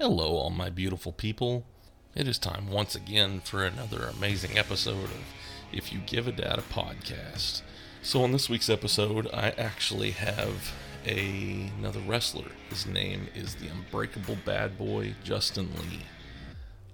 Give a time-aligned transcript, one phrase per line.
[0.00, 1.64] Hello, all my beautiful people.
[2.16, 5.22] It is time once again for another amazing episode of
[5.72, 7.62] If You Give a Dad a Podcast.
[8.02, 10.72] So, on this week's episode, I actually have
[11.06, 12.50] a, another wrestler.
[12.70, 16.00] His name is the Unbreakable Bad Boy, Justin Lee.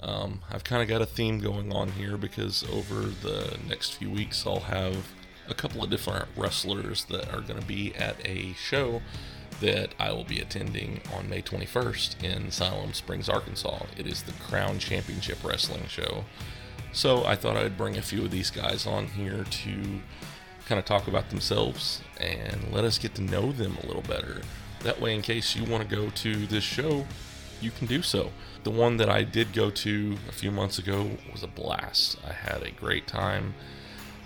[0.02, 4.10] Um, I've kind of got a theme going on here because over the next few
[4.10, 5.14] weeks, I'll have
[5.48, 9.00] a couple of different wrestlers that are going to be at a show
[9.60, 13.84] that I will be attending on May 21st in Siloam Springs, Arkansas.
[13.96, 16.24] It is the Crown Championship Wrestling Show.
[16.92, 20.00] So I thought I'd bring a few of these guys on here to
[20.66, 24.42] kind of talk about themselves and let us get to know them a little better.
[24.80, 27.06] That way, in case you want to go to this show,
[27.60, 28.30] you can do so.
[28.62, 32.18] The one that I did go to a few months ago was a blast.
[32.26, 33.54] I had a great time,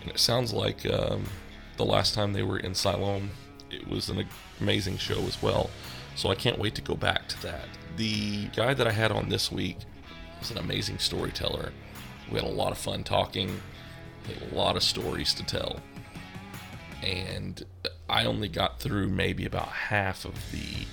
[0.00, 1.24] and it sounds like um,
[1.76, 3.30] the last time they were in Siloam,
[3.74, 4.26] it was an
[4.60, 5.70] amazing show as well.
[6.16, 7.66] So I can't wait to go back to that.
[7.96, 9.78] The guy that I had on this week
[10.38, 11.72] was an amazing storyteller.
[12.30, 13.60] We had a lot of fun talking,
[14.50, 15.80] a lot of stories to tell.
[17.02, 17.64] And
[18.08, 20.86] I only got through maybe about half of the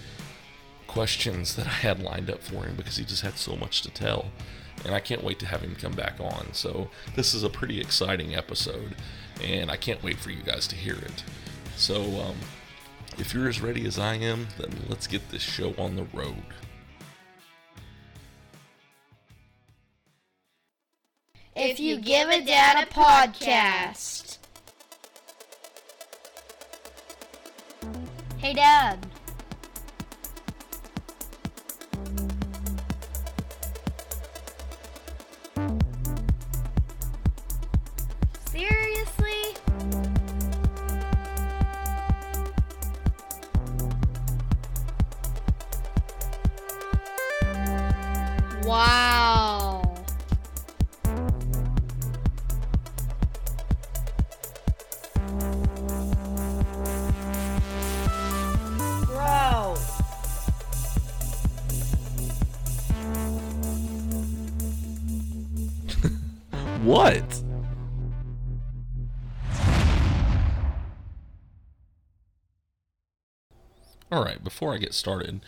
[0.87, 3.91] questions that I had lined up for him because he just had so much to
[3.91, 4.25] tell.
[4.83, 6.53] And I can't wait to have him come back on.
[6.53, 8.95] So, this is a pretty exciting episode,
[9.43, 11.23] and I can't wait for you guys to hear it.
[11.75, 12.35] So, um,
[13.17, 16.43] if you're as ready as I am, then let's get this show on the road.
[21.55, 24.37] If you give a dad a podcast.
[28.37, 29.10] Hey, Dad.
[74.11, 75.39] All right, before I get started,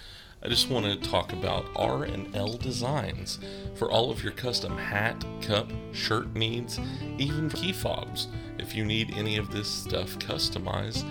[0.41, 3.38] I just want to talk about R&L Designs
[3.75, 6.79] for all of your custom hat, cup, shirt needs,
[7.18, 8.29] even key fobs.
[8.57, 11.03] If you need any of this stuff customized,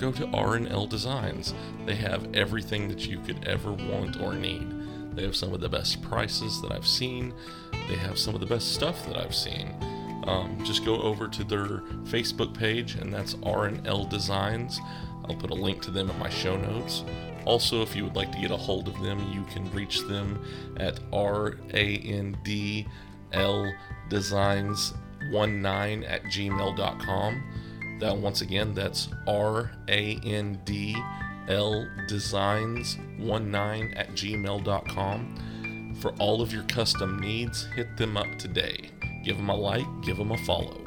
[0.00, 1.54] go to R&L Designs.
[1.84, 4.66] They have everything that you could ever want or need.
[5.14, 7.32] They have some of the best prices that I've seen.
[7.88, 9.76] They have some of the best stuff that I've seen.
[10.26, 14.80] Um, just go over to their Facebook page, and that's R&L Designs.
[15.28, 17.04] I'll put a link to them in my show notes.
[17.44, 20.42] Also, if you would like to get a hold of them, you can reach them
[20.78, 21.62] at R-A-N-D-L
[24.10, 27.42] Designs19 at gmail.com.
[28.00, 29.76] That once again, that's R-A-N-D-L
[32.10, 35.94] Designs19 at gmail.com.
[36.00, 38.90] For all of your custom needs, hit them up today.
[39.24, 40.85] Give them a like, give them a follow.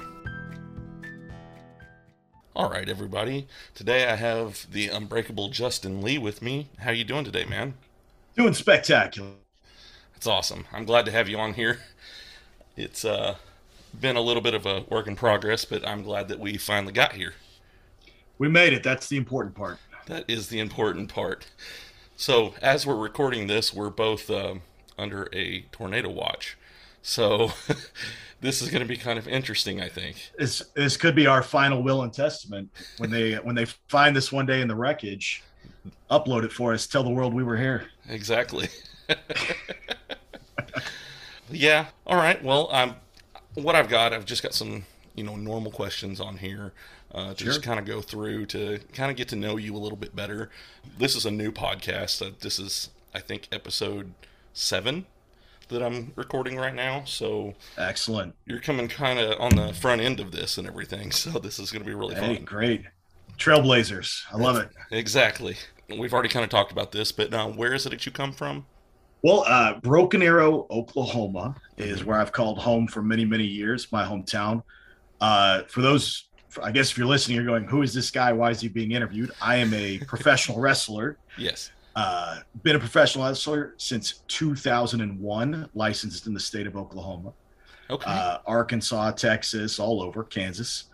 [2.60, 3.48] All right, everybody.
[3.74, 6.68] Today I have the unbreakable Justin Lee with me.
[6.80, 7.76] How you doing today, man?
[8.36, 9.30] Doing spectacular.
[10.12, 10.66] That's awesome.
[10.74, 11.80] I'm glad to have you on here.
[12.76, 13.36] It's uh,
[13.98, 16.92] been a little bit of a work in progress, but I'm glad that we finally
[16.92, 17.36] got here.
[18.38, 18.84] We made it.
[18.84, 19.78] That's the important part.
[20.08, 21.48] That is the important part.
[22.18, 24.64] So, as we're recording this, we're both um,
[24.98, 26.58] under a tornado watch.
[27.02, 27.54] So,
[28.42, 30.32] this is going to be kind of interesting, I think.
[30.38, 34.32] This this could be our final will and testament when they when they find this
[34.32, 35.44] one day in the wreckage.
[36.10, 36.88] Upload it for us.
[36.88, 37.86] Tell the world we were here.
[38.08, 38.68] Exactly.
[41.52, 41.88] yeah.
[42.06, 42.44] All right.
[42.44, 42.96] Well, um,
[43.56, 44.86] what I've got, I've just got some,
[45.16, 46.74] you know, normal questions on here
[47.14, 47.54] uh, to Sure.
[47.54, 50.16] just kind of go through to kind of get to know you a little bit
[50.16, 50.50] better.
[50.98, 52.26] This is a new podcast.
[52.26, 54.14] Uh, this is, I think, episode
[54.54, 55.06] seven
[55.70, 57.04] that I'm recording right now.
[57.06, 58.36] So Excellent.
[58.46, 61.12] you're coming kind of on the front end of this and everything.
[61.20, 62.46] So this is going to be really Hey, fun.
[62.46, 62.84] great.
[63.38, 64.24] Trailblazers.
[64.32, 64.70] I love it.
[64.92, 65.56] Exactly.
[65.98, 68.32] We've already kind of talked about this, but uh, where is it that you come
[68.32, 68.66] from?
[69.24, 74.04] Well, uh, Broken Arrow, Oklahoma is where I've called home for many, many years, my
[74.06, 74.64] hometown.
[75.20, 76.26] Uh, for those,
[76.64, 78.32] I guess if you're listening, you're going, who is this guy?
[78.34, 79.32] Why is he being interviewed?
[79.42, 81.18] I am a professional wrestler.
[81.38, 81.72] Yes.
[81.96, 87.34] Uh, been a professional wrestler since 2001, licensed in the state of Oklahoma,
[87.90, 88.06] Okay.
[88.10, 90.86] uh, Arkansas, Texas, all over, Kansas.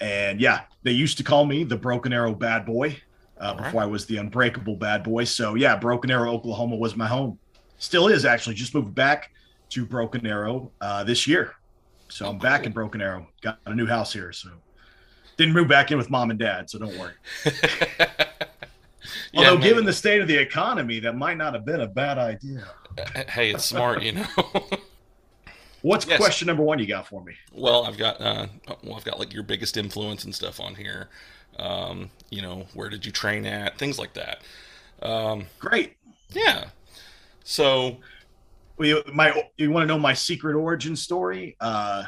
[0.00, 3.00] And yeah, they used to call me the Broken Arrow Bad Boy
[3.40, 3.64] uh, All right.
[3.64, 5.24] before I was the Unbreakable Bad Boy.
[5.24, 7.38] So yeah, Broken Arrow, Oklahoma was my home.
[7.78, 9.30] still is actually just moved back
[9.70, 11.52] to Broken Arrow uh, this year.
[12.10, 13.28] So Oh, I'm back in Broken Arrow.
[13.40, 14.50] Got a new house here, so
[15.36, 17.14] didn't move back in with mom and dad, so don't worry.
[19.32, 19.62] Yeah, Although, man.
[19.68, 22.64] given the state of the economy, that might not have been a bad idea.
[23.28, 24.26] hey, it's smart, you know.
[25.82, 26.18] What's Yes.
[26.18, 27.34] question number one you got for me?
[27.52, 28.46] well, I've got uh,
[28.82, 31.08] well, I've got like your biggest influence and stuff on here.
[31.58, 33.76] Um, you know, where did you train at?
[33.78, 34.38] Things like that.
[35.02, 35.96] Um, Great.
[36.32, 36.66] yeah.
[37.44, 37.98] So
[38.78, 41.56] Well, you, my, you want to know my secret origin story?
[41.60, 42.04] Uh,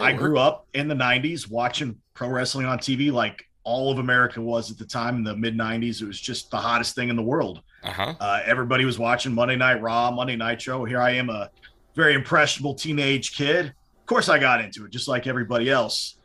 [0.00, 0.20] I work.
[0.20, 4.70] grew up in the 90s watching pro wrestling on TV like all of America was
[4.70, 6.00] at the time in the mid 90s.
[6.00, 7.62] It was just the hottest thing in the world.
[7.82, 8.14] Uh-huh.
[8.20, 10.84] Uh, everybody was watching Monday Night Raw, Monday Nitro.
[10.84, 11.50] Here I am, a
[11.96, 13.66] very impressionable teenage kid.
[13.66, 16.16] Of course, I got into it just like everybody else.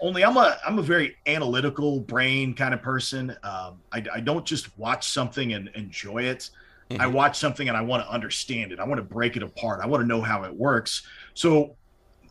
[0.00, 3.30] Only I'm a I'm a very analytical brain kind of person.
[3.42, 6.48] Um, I, I don't just watch something and enjoy it.
[6.90, 7.12] I Mhm.
[7.12, 8.78] watch something and I want to understand it.
[8.78, 9.80] I want to break it apart.
[9.82, 11.02] I want to know how it works.
[11.32, 11.74] So,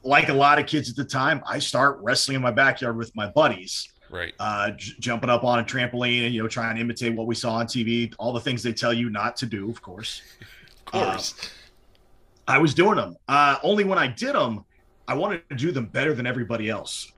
[0.04, 3.14] like a lot of kids at the time, I start wrestling in my backyard with
[3.16, 4.34] my buddies Right.
[4.40, 7.34] uh, j- jumping up on a trampoline and you know trying to imitate what we
[7.34, 10.22] saw on TV, all the things they tell you not to do, of course.
[10.94, 11.50] Of course.
[12.48, 13.16] I was doing them.
[13.28, 14.64] Uh, only when I did them,
[15.08, 17.12] I wanted to do them better than everybody else.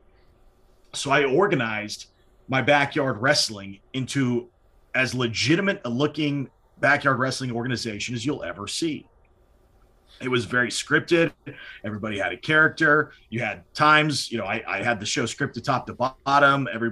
[0.94, 2.08] So I organized
[2.48, 4.48] my backyard wrestling into
[4.94, 6.50] as legitimate a looking
[6.80, 9.06] backyard wrestling organization as you'll ever see.
[10.22, 11.32] It was very scripted.
[11.84, 13.12] Everybody had a character.
[13.30, 15.94] You had times, you know, I, I had the show scripted top to
[16.26, 16.68] bottom.
[16.74, 16.92] Every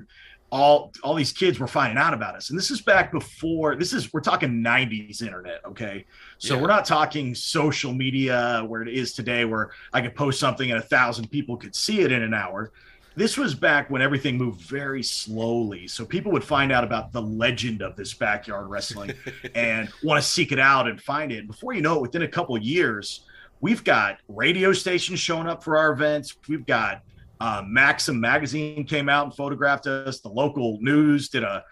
[0.51, 2.51] all all these kids were finding out about us.
[2.51, 6.05] And this is back before this is we're talking 90s internet, okay?
[6.37, 6.61] So Yeah.
[6.61, 10.79] we're not talking social media where it is today, where I could post something and
[10.79, 12.71] a thousand people could see it in an hour.
[13.15, 15.87] This was back when everything moved very slowly.
[15.87, 19.13] So people would find out about the legend of this backyard wrestling
[19.55, 21.45] and want to seek it out and find it.
[21.45, 23.21] Before you know it, within a couple of years,
[23.61, 26.35] we've got radio stations showing up for our events.
[26.47, 27.03] We've got
[27.39, 30.19] uh, Maxim magazine came out and photographed us.
[30.19, 31.63] The local news did a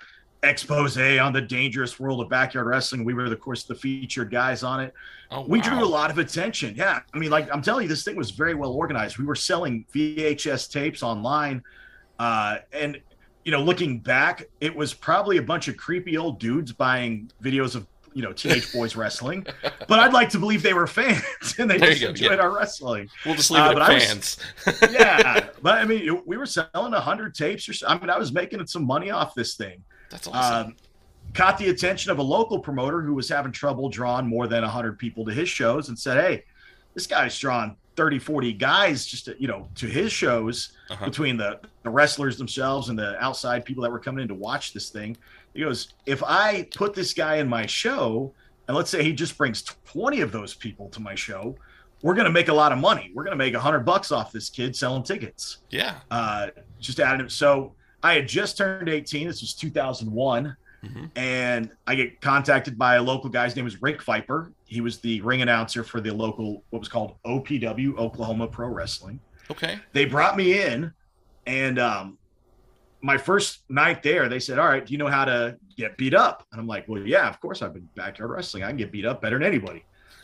[0.44, 3.06] expose on the dangerous world of backyard wrestling.
[3.06, 4.94] We were, of course, the featured guys on it.
[5.30, 6.74] Oh, We drew a lot of attention.
[6.76, 7.00] Yeah.
[7.14, 9.18] I mean, like I'm telling you, this thing was very well organized.
[9.18, 11.64] We were selling VHS tapes online.
[12.20, 13.00] Uh, and,
[13.46, 17.76] you know, looking back, it was probably a bunch of creepy old dudes buying videos
[17.76, 19.46] of, you know, teenage boys wrestling.
[19.88, 21.24] But I'd like to believe they were fans
[21.60, 22.44] and they There just enjoyed yeah.
[22.44, 23.10] our wrestling.
[23.26, 24.38] We'll just leave Uh, it at I was- fans.
[24.92, 25.50] Yeah.
[25.62, 27.88] but I mean, we were selling 100 tapes or so.
[27.88, 30.68] I mean, I was making some money off this thing That's awesome.
[30.68, 30.76] um,
[31.34, 35.00] caught the attention of a local promoter who was having trouble drawing more than 100
[35.00, 36.44] people to his shows and said hey
[36.94, 41.06] this guy's drawing 30 40 guys just to, you know to his shows Uh-huh.
[41.06, 44.74] between the, the wrestlers themselves and the outside people that were coming in to watch
[44.74, 45.16] this thing
[45.54, 48.34] he goes if i put this guy in my show
[48.68, 51.56] and let's say he just brings 20 of those people to my show
[52.02, 54.32] we're going to make a lot of money we're going to make 100 bucks off
[54.34, 55.96] this kid selling tickets yeah.
[56.10, 56.48] uh,
[56.80, 57.32] just added it.
[57.32, 59.28] So I had just turned 18.
[59.28, 60.56] This was 2001.
[60.84, 63.46] hmm And I get contacted by a local guy.
[63.46, 64.52] His name was Rick Viper.
[64.66, 69.20] He was the ring announcer for the local, what was called OPW, Oklahoma Pro Wrestling.
[69.50, 69.80] Okay.
[69.94, 70.94] They brought me in,
[71.46, 72.18] and um,
[73.02, 76.14] my first night there, they said, All right, do you know how to get beat
[76.14, 76.46] up?
[76.52, 78.64] And I'm like, Well, yeah, of course I've been backyard wrestling.
[78.64, 79.84] I can get beat up better than anybody.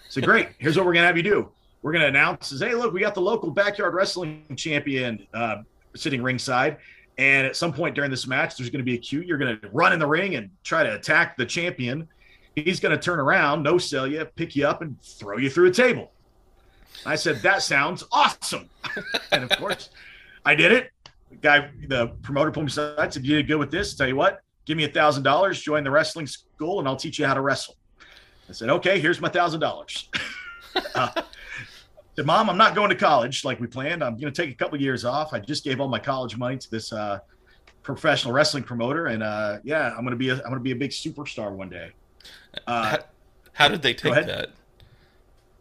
[0.09, 0.49] So Great.
[0.59, 1.49] Here's what we're going to have you do.
[1.81, 5.57] We're going to announce, says, Hey, look, we got the local backyard wrestling champion uh,
[5.95, 6.77] sitting ringside.
[7.17, 9.21] And at some point during this match, there's going to be a cue.
[9.21, 12.07] You're going to run in the ring and try to attack the champion.
[12.55, 15.67] He's going to turn around, no sell you, pick you up, and throw you through
[15.67, 16.11] a table.
[17.05, 18.69] I said, That sounds awesome.
[19.31, 19.89] and of course,
[20.45, 20.91] I did it.
[21.29, 23.95] The guy, the promoter pulled me aside, said, You did good with this.
[23.95, 27.19] Tell you what, give me a thousand dollars, join the wrestling school, and I'll teach
[27.19, 27.75] you how to wrestle.
[28.49, 30.09] I said, Okay, here's my thousand dollars.
[30.93, 31.09] Uh,
[32.17, 34.03] Said, Mom, I'm not going to college like we planned.
[34.03, 35.33] I'm going to take a couple years off.
[35.33, 37.19] I just gave all my college money to this uh,
[37.83, 40.71] professional wrestling promoter, and uh, yeah, I'm going to be a, I'm going to be
[40.71, 41.91] a big superstar one day.
[42.65, 42.97] Uh, how,
[43.53, 44.49] how did they take that?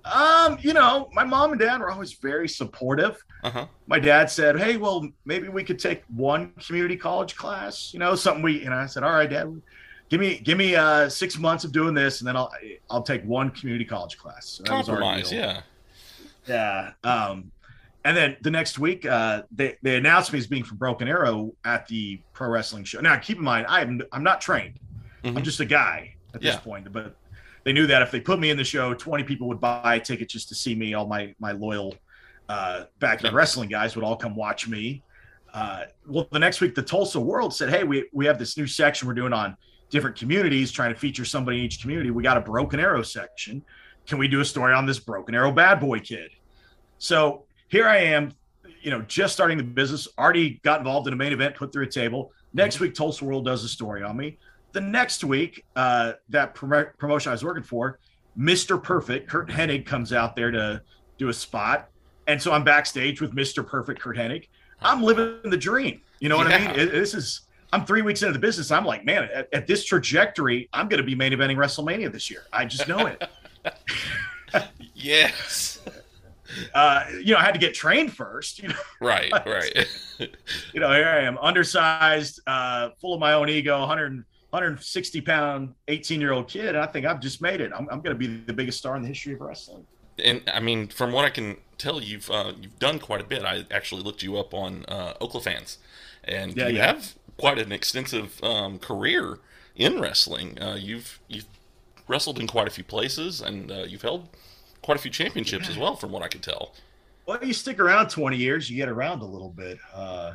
[0.07, 3.23] um, you know, my mom and dad were always very supportive.
[3.45, 3.67] Uh huh.
[3.87, 7.91] my dad said, "Hey, well, maybe we could take one community college class.
[7.93, 9.61] You know, something we." And I said, "All right, Dad,
[10.09, 12.51] give me give me uh, six months of doing this, and then I'll
[12.89, 15.31] I'll take one community college class." So that was our Compromise.
[15.31, 15.61] Yeah.
[16.49, 16.93] Yeah.
[17.05, 17.51] Um,
[18.05, 21.53] and then the next week, uh, they they announced me as being from Broken Arrow
[21.65, 23.01] at the pro wrestling show.
[23.01, 24.79] Now, keep in mind, I am I'm not trained.
[25.25, 25.43] I'm Mhm.
[25.43, 27.17] just a guy at this point, but.
[27.65, 30.01] They knew that if they put me in the show, 20 people would buy a
[30.01, 30.95] ticket just to see me.
[30.95, 31.97] All my my loyal
[32.49, 33.37] uh, backyard Yeah.
[33.39, 35.03] wrestling guys would all come watch me.
[35.53, 38.69] Uh, well, the next week, the Tulsa World said, "Hey, we we have this new
[38.69, 39.57] section we're doing on
[39.91, 42.13] different communities, trying to feature somebody in each community.
[42.13, 43.65] We got a Broken Arrow section.
[44.07, 46.31] Can we do a story on this Broken Arrow bad boy kid?
[46.99, 48.33] So here I am,
[48.81, 51.85] you know, just starting the business, already got involved in a main event, put through
[51.85, 52.33] a table.
[52.55, 54.39] Next week, Tulsa World does a story on me.
[54.73, 57.99] The next week, uh, that prom- promotion I was working for,
[58.39, 58.83] Mr.
[58.83, 60.83] Perfect, Curt Hennig comes out there to
[61.19, 61.89] do a spot.
[62.27, 63.67] And so I'm backstage with Mr.
[63.67, 64.49] Perfect, Curt Hennig.
[64.81, 66.01] I'm living the dream.
[66.21, 66.57] You know what Yeah.
[66.57, 66.71] I mean?
[66.81, 68.71] It- this is, I'm three weeks into the business.
[68.71, 72.31] I'm like, man, at, at this trajectory, I'm going to be main eventing WrestleMania this
[72.31, 72.43] year.
[72.53, 73.23] I just know it.
[74.95, 75.79] Yes.
[76.75, 78.63] uh, you know, I had to get trained first.
[78.63, 79.87] You know, Right, right.
[80.19, 85.75] you know, here I am, undersized, uh, full of my own ego, 100, 160 pound,
[85.89, 86.69] 18 year old kid.
[86.69, 87.73] And I think I've just made it.
[87.75, 89.87] I'm, I'm going to be the biggest star in the history of wrestling.
[90.23, 93.45] and I mean, from what I can tell, you've uh, you've done quite a bit.
[93.45, 95.77] I actually looked you up on uh, OklaFans,
[96.25, 96.87] and Yeah, you yeah.
[96.87, 99.41] have quite an extensive um, career
[99.75, 100.59] in wrestling.
[100.61, 101.45] Uh, you've you've
[102.09, 104.29] wrestled in quite a few places, and uh, you've held
[104.83, 106.75] quite a few championships as well, from what I can tell.
[107.27, 109.79] Well, you stick around 20 years, you get around a little bit.
[109.93, 110.35] Uh,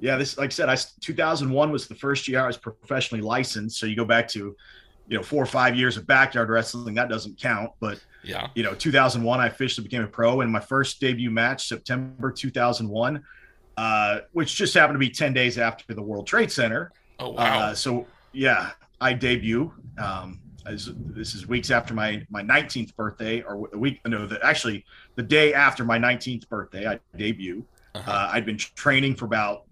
[0.00, 3.78] yeah, this, like I said, I 2001 was the first year I was professionally licensed.
[3.78, 4.54] So you go back to,
[5.08, 6.94] you know, four or five years of backyard wrestling.
[6.96, 7.70] That doesn't count.
[7.80, 8.48] But Yeah.
[8.56, 10.40] you know, 2001, I officially became a pro.
[10.42, 13.22] And my first debut match, September 2001,
[13.78, 16.92] uh, which just happened to be 10 days after the World Trade Center.
[17.20, 17.60] Oh wow.
[17.60, 19.72] Uh, so yeah, I debut.
[19.96, 24.00] Um, as, this is weeks after my my 19th birthday, or a week.
[24.06, 27.64] No, the, actually the day after my 19th birthday, I debut.
[27.94, 28.10] Uh-huh.
[28.10, 29.64] Uh, I'd been training for about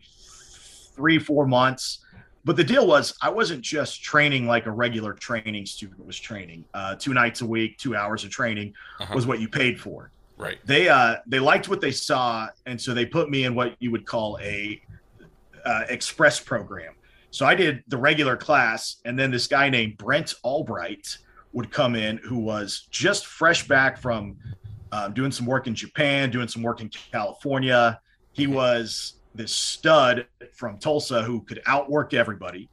[0.95, 2.01] three, four months.
[2.47, 6.65] But the deal was, I wasn't just training like a regular training student was training.
[6.75, 9.15] Uh, two nights a week, two hours of training Uh-huh.
[9.15, 10.59] was what you paid for right.
[10.65, 13.91] they uh they liked what they saw and so they put me in what you
[13.91, 14.81] would call a
[15.65, 16.94] uh, express program
[17.35, 21.19] so i did the regular class and then this guy named brent albright
[21.53, 24.37] would come in who was just fresh back from
[24.93, 28.01] um, doing some work in japan doing some work in california.
[28.33, 32.69] He was this stud from tulsa who could outwork everybody.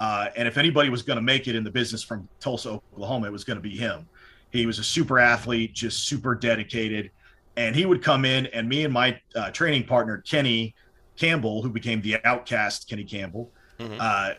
[0.00, 3.26] Uh, and if anybody was going to make it in the business from tulsa oklahoma
[3.26, 4.08] it was going to be him.
[4.50, 7.10] He was a super athlete, just super dedicated.
[7.58, 10.74] And he would come in, and me and my uh, training partner, Kenny
[11.16, 13.96] Campbell, who became the outcast Kenny Campbell, Mhm.
[14.00, 14.34] uh,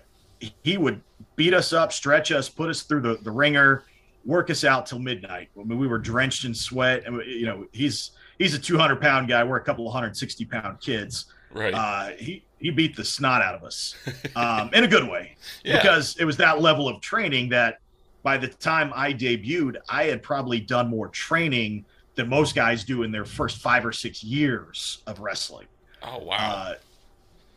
[0.64, 1.02] he would
[1.36, 3.84] beat us up, stretch us, put us through the, the ringer,
[4.26, 5.50] work us out till midnight.
[5.60, 7.04] I mean, we were drenched in sweat.
[7.06, 9.44] And, you know, he's he's a 200 pound guy.
[9.44, 11.26] We're a couple of 160 pound kids.
[11.54, 11.74] Right.
[11.74, 13.96] Uh, he, he beat the snot out of us
[14.36, 15.78] um, in a good way yeah.
[15.78, 17.80] because it was that level of training that
[18.22, 23.04] by the time I debuted, I had probably done more training than most guys do
[23.04, 25.68] in their first five or six years of wrestling.
[26.04, 26.36] oh wow.
[26.38, 26.76] Uh,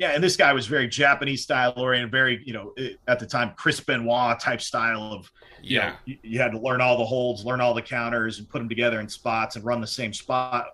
[0.02, 3.26] yeah, and this guy was very Japanese style oriented, very, you know, eh, at the
[3.26, 5.30] time, Chris Benoit type style of,
[5.62, 5.90] you yeah.
[5.90, 8.58] know, you, you had to learn all the holds, learn all the counters, and put
[8.58, 10.70] them together in spots and run the same spot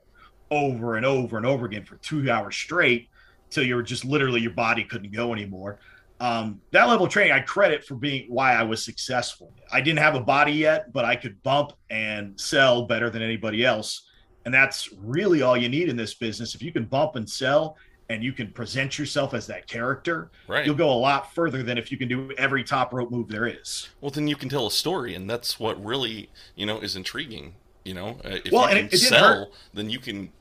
[0.51, 3.11] over and over and over again for two hours straight
[3.51, 5.79] till you were just literally your body couldn't go anymore.
[6.21, 9.53] Um, that level of training I credit for being why I was successful.
[9.71, 13.63] I didn't have a body yet, but I could bump and sell better than anybody
[13.63, 14.07] else.
[14.47, 16.55] And that's really all you need in this business.
[16.55, 17.77] If you can bump and sell
[18.11, 20.65] and you can present yourself as that character, Right.
[20.65, 23.47] you'll go a lot further than if you can do every top rope move there
[23.47, 23.89] is.
[24.01, 27.55] Well, then you can tell a story, and that's what really, you know, is intriguing.
[27.85, 30.33] You know, uh, if Well, you can it- it sell, then you can,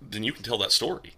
[0.00, 1.14] then you can tell that story.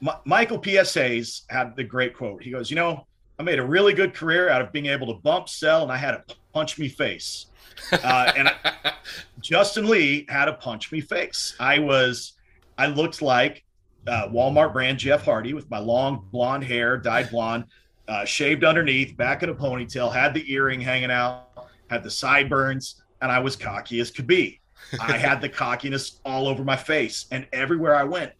[0.00, 0.92] Mi- Michael P.S.
[0.94, 2.42] Hayes had the great quote.
[2.42, 3.06] He goes, "You know,
[3.38, 5.96] I made a really good career out of being able to bump, sell, and I
[5.96, 7.46] had a punch me face."
[7.92, 8.92] Uh, and I,
[9.40, 11.54] Justin Lee had a punch me face.
[11.58, 12.32] I was,
[12.78, 13.64] I looked like
[14.06, 17.64] uh, Walmart brand Jeff Hardy with my long blonde hair, dyed blonde,
[18.08, 21.48] uh, shaved underneath, back in a ponytail, had the earring hanging out,
[21.88, 24.60] had the sideburns, and I was cocky as could be.
[25.00, 28.32] I had the cockiness all over my face, and everywhere I went,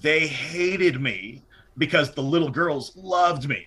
[0.00, 1.42] they hated me
[1.78, 3.64] because the little girls loved me.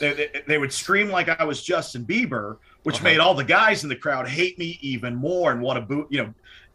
[0.00, 3.04] They, they, they would scream like I was Justin Bieber, which Uh-huh.
[3.04, 6.08] made all the guys in the crowd hate me even more and want to boot.
[6.10, 6.34] You know,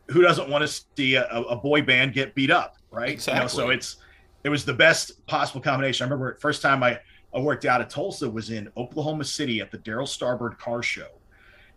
[0.10, 3.10] who doesn't want to see a, a boy band get beat up, right?
[3.28, 3.76] You know, so Exactly.
[3.76, 3.98] it's
[4.44, 6.04] it was the best possible combination.
[6.04, 7.00] I remember first time I,
[7.34, 11.08] I worked out at Tulsa was in Oklahoma City at the Darryl Starbird Car Show,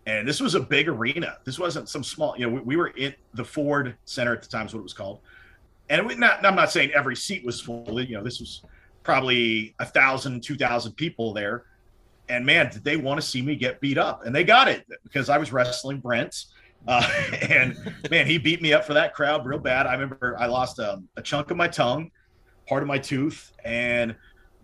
[0.06, 1.38] and this was a big arena.
[1.44, 2.35] This wasn't some small.
[2.37, 4.85] You know, we, we were in the Ford Center at the time, is what it
[4.85, 5.20] was called,
[5.88, 6.44] and we not.
[6.44, 8.00] I'm not saying every seat was full.
[8.00, 8.62] You know, this was
[9.02, 11.64] probably a thousand, two thousand people there.
[12.28, 14.26] And man, did they want to see me get beat up?
[14.26, 16.46] And they got it because I was wrestling Brent.
[16.88, 17.08] Uh,
[17.49, 17.76] and
[18.11, 19.87] man, he beat me up for that crowd real bad.
[19.87, 22.11] I remember I lost um, a chunk of my tongue,
[22.68, 24.14] part of my tooth, and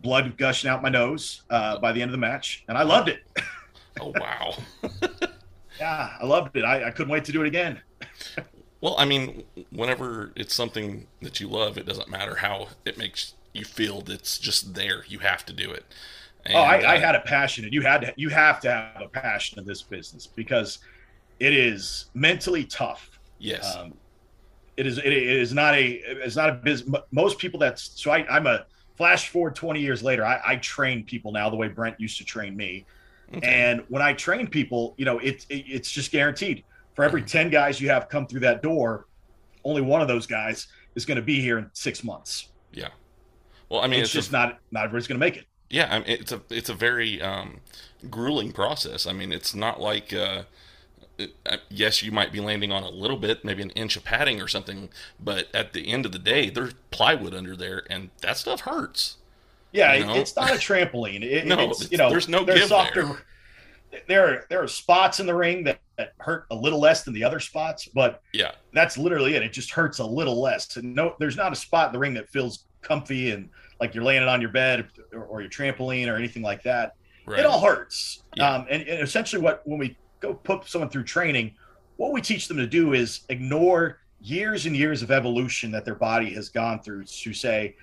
[0.03, 2.65] blood gushing out my nose uh, by the end of the match.
[2.69, 3.23] And I loved it.
[4.01, 4.55] Oh wow.
[5.79, 6.65] Yeah, I loved it.
[6.65, 7.81] I, I couldn't wait to do it again.
[8.81, 13.35] Well, I mean, whenever it's something that you love, it doesn't matter how it makes
[13.53, 14.03] you feel.
[14.09, 15.05] It's just there.
[15.09, 15.85] You have to do it.
[16.47, 18.15] And, oh, I, I, uh, had a passion, and you had to.
[18.17, 20.79] You have to have a passion in this business because
[21.39, 23.19] it is mentally tough.
[23.39, 23.77] Yes.
[23.77, 23.95] Um,
[24.77, 24.99] it is.
[24.99, 26.01] It is not a.
[26.25, 27.01] It's not a business.
[27.11, 28.11] Most people that's so.
[28.11, 30.25] I, I'm a flash forward 20 years later.
[30.25, 32.85] I, I train people now the way Brent used to train me.
[33.35, 33.47] Okay.
[33.47, 36.65] And when I train people, you know, it, it it's just guaranteed.
[36.95, 39.07] For every 10 guys you have come through that door,
[39.65, 42.49] only one of those guys is going to be here in six months.
[42.73, 42.89] Yeah.
[43.71, 45.47] Well, I mean, it's, it's just a, not not everybody's going to make it.
[45.71, 47.61] Yeah, I mean, it's a it's a very um,
[48.11, 49.07] grueling process.
[49.07, 50.43] I mean, it's not like uh,
[51.69, 54.49] yes, you might be landing on a little bit, maybe an inch of padding or
[54.49, 54.89] something,
[55.19, 59.17] but at the end of the day, there's plywood under there, and that stuff hurts.
[59.73, 60.15] Yeah, you know?
[60.15, 61.23] it's not a trampoline.
[61.33, 63.05] It, no, it's, you know, there's no there's softer.
[63.05, 63.17] There
[64.07, 67.15] there are there are spots in the ring that, that hurt a little less than
[67.15, 69.43] the other spots, but yeah, that's literally it.
[69.43, 70.77] It just hurts a little less.
[70.77, 73.49] And no, there's not a spot in the ring that feels comfy and
[73.81, 76.95] like you're laying it on your bed or, or your trampoline or anything like that.
[77.27, 77.41] Right.
[77.41, 78.23] It all hurts.
[78.35, 78.51] Yeah.
[78.51, 81.55] Um, and, and essentially, what when we go put someone through training,
[81.97, 85.97] what we teach them to do is ignore years and years of evolution that their
[85.97, 87.75] body has gone through to say,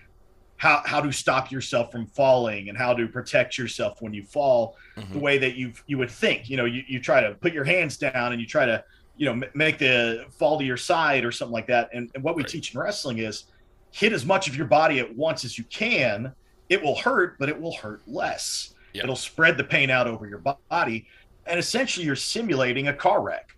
[0.59, 4.75] how how to stop yourself from falling and how to protect yourself when you fall
[4.97, 5.13] mm-hmm.
[5.13, 7.63] the way that you you would think you know you, you try to put your
[7.63, 8.83] hands down and you try to
[9.15, 12.21] you know m- make the fall to your side or something like that and, and
[12.23, 12.51] what we right.
[12.51, 13.45] teach in wrestling is
[13.91, 16.31] hit as much of your body at once as you can
[16.67, 19.05] it will hurt but it will hurt less yep.
[19.05, 21.07] it'll spread the pain out over your body
[21.49, 23.49] and essentially you're simulating a car wreck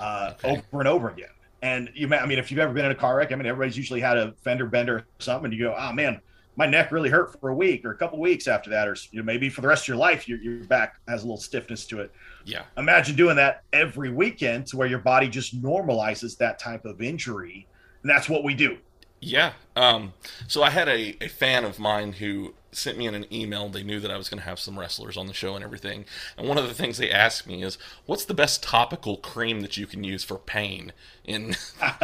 [0.00, 0.62] uh, okay.
[0.72, 1.28] over and over again
[1.64, 3.46] and you may, I mean, if you've ever been in a car wreck, I mean,
[3.46, 6.20] everybody's usually had a fender bender or something, and you go, oh man,
[6.56, 9.20] my neck really hurt for a week or a couple weeks after that, or you
[9.20, 11.86] know, maybe for the rest of your life, your, your back has a little stiffness
[11.86, 12.12] to it.
[12.44, 12.64] Yeah.
[12.76, 17.66] Imagine doing that every weekend to where your body just normalizes that type of injury.
[18.02, 18.76] And that's what we do.
[19.24, 19.52] Yeah.
[19.74, 20.12] Um,
[20.46, 23.68] so I had a, a fan of mine who sent me in an email.
[23.68, 26.04] They knew that I was going to have some wrestlers on the show and everything.
[26.36, 29.76] And one of the things they asked me is, "What's the best topical cream that
[29.76, 30.92] you can use for pain?"
[31.24, 31.56] In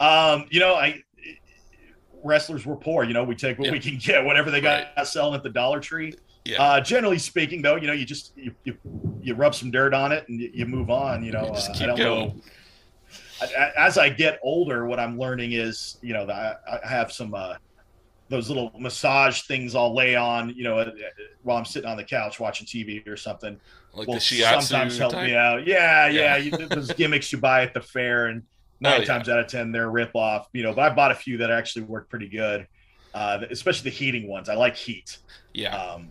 [0.00, 1.04] um, you know, I
[2.24, 3.04] wrestlers were poor.
[3.04, 3.72] You know, we take what yeah.
[3.72, 5.06] we can get, whatever they got right.
[5.06, 6.14] selling at the Dollar Tree.
[6.44, 6.62] Yeah.
[6.62, 8.76] Uh, generally speaking, though, you know, you just you, you,
[9.20, 11.24] you rub some dirt on it and you, you move on.
[11.24, 12.28] You know, just uh, keep going.
[12.28, 12.40] Know.
[13.76, 17.54] As I get older, what I'm learning is, you know, I, I have some uh,
[18.28, 20.90] those little massage things I'll lay on, you know, uh,
[21.42, 23.60] while I'm sitting on the couch watching TV or something.
[23.92, 25.26] Like will sometimes help type?
[25.26, 25.66] me out.
[25.66, 26.36] Yeah, yeah.
[26.36, 26.58] yeah.
[26.58, 28.42] You, those gimmicks you buy at the fair and
[28.80, 29.04] nine oh, yeah.
[29.04, 31.50] times out of ten they're rip off you know but i bought a few that
[31.50, 32.66] actually work pretty good
[33.14, 35.18] uh, especially the heating ones i like heat
[35.54, 36.10] yeah um,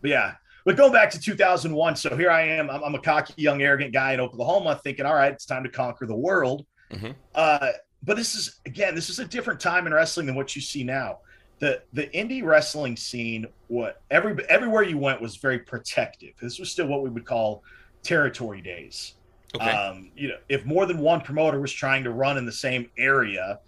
[0.00, 0.34] but yeah
[0.66, 3.94] but going back to 2001 so here i am i'm, I'm a cocky young arrogant
[3.94, 7.12] guy in oklahoma thinking all right it's time to conquer the world mm-hmm.
[7.34, 7.70] uh,
[8.02, 10.84] but this is again this is a different time in wrestling than what you see
[10.84, 11.20] now
[11.60, 16.70] the the indie wrestling scene what every everywhere you went was very protective this was
[16.70, 17.62] still what we would call
[18.02, 19.14] territory days
[19.56, 19.70] Okay.
[19.70, 22.90] Um, you know, if more than one promoter was trying to run in the same
[22.98, 23.60] area,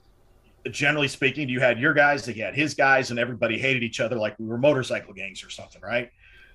[0.70, 4.16] generally speaking, you had your guys, they had his guys, and everybody hated each other
[4.16, 6.10] like we were motorcycle gangs or something, right?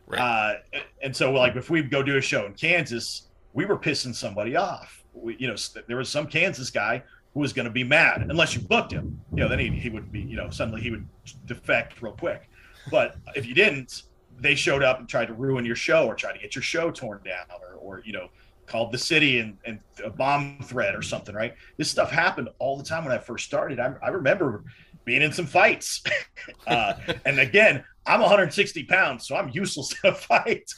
[0.07, 0.19] Right.
[0.19, 4.13] Uh, and so, like, if we go do a show in Kansas, we were pissing
[4.13, 5.03] somebody off.
[5.13, 5.55] We, you know,
[5.87, 9.19] there was some Kansas guy who was going to be mad unless you booked him.
[9.31, 11.07] You know, then he, he would be, you know, suddenly he would
[11.45, 12.49] defect real quick.
[12.91, 14.03] But if you didn't,
[14.39, 16.91] they showed up and tried to ruin your show or try to get your show
[16.91, 18.29] torn down or, or you know,
[18.65, 21.53] called the city and, and a bomb threat or something, right?
[21.77, 23.79] This stuff happened all the time when I first started.
[23.79, 24.63] I, I remember
[25.05, 26.03] being in some fights.
[26.67, 26.93] uh,
[27.25, 30.71] and again, I'm 160 pounds, so I'm useless in a fight.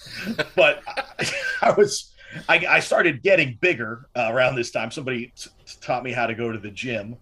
[0.55, 2.13] But I, I was,
[2.47, 4.91] I, I, started getting bigger uh, around this time.
[4.91, 5.49] Somebody t-
[5.81, 7.15] taught me how to go to the gym,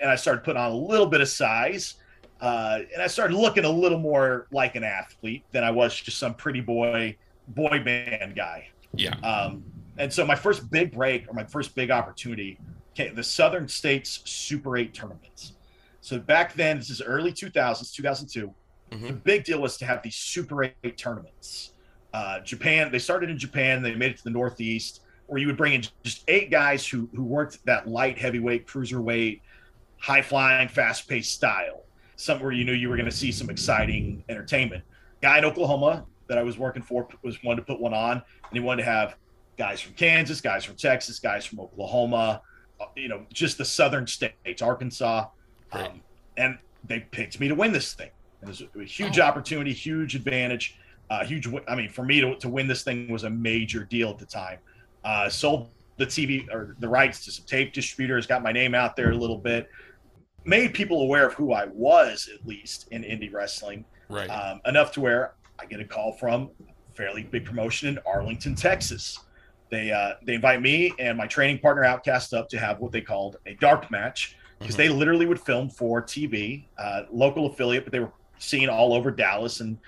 [0.00, 1.94] and I started putting on a little bit of size.
[2.40, 6.18] Uh, and I started looking a little more like an athlete than I was just
[6.18, 7.16] some pretty boy
[7.48, 8.68] boy band guy.
[8.94, 9.16] Yeah.
[9.20, 9.64] Um,
[9.98, 12.58] and so my first big break or my first big opportunity
[12.94, 15.54] came the Southern States Super 8 tournaments.
[16.00, 18.52] So back then, this is early 2000s, 2002.
[18.90, 19.06] Mm-hmm.
[19.06, 21.72] The big deal was to have these Super 8 tournaments.
[22.14, 25.58] Uh, Japan, they started in Japan, they made it to the Northeast, where you would
[25.58, 29.40] bring in just eight guys who who worked that light heavyweight, cruiserweight,
[29.98, 31.84] high flying, fast paced style.
[32.16, 34.82] Somewhere you knew you were going to see some exciting entertainment.
[35.20, 38.52] Guy in Oklahoma that I was working for was one to put one on, and
[38.52, 39.16] he wanted to have
[39.58, 42.40] guys from Kansas, guys from Texas, guys from Oklahoma,
[42.80, 45.26] uh, you know, just the southern states, Arkansas.
[45.72, 46.00] Um,
[46.36, 48.10] and they picked me to win this thing.
[48.42, 49.22] It was a huge oh.
[49.22, 50.78] opportunity, huge advantage,
[51.10, 51.48] uh, huge.
[51.66, 54.26] I mean, for me to, to win this thing was a major deal at the
[54.26, 54.58] time.
[55.04, 58.94] Uh, sold the TV or the rights to some tape distributors, got my name out
[58.94, 59.68] there a little bit,
[60.44, 64.28] made people aware of who I was at least in indie wrestling, Right.
[64.28, 68.54] um, enough to where I get a call from a fairly big promotion in Arlington,
[68.54, 69.18] Texas.
[69.70, 73.02] They uh, they invite me and my training partner Outcast up to have what they
[73.02, 74.78] called a dark match because Mhm.
[74.78, 79.10] they literally would film for TV, uh, local affiliate, but they were seen all over
[79.10, 79.78] Dallas and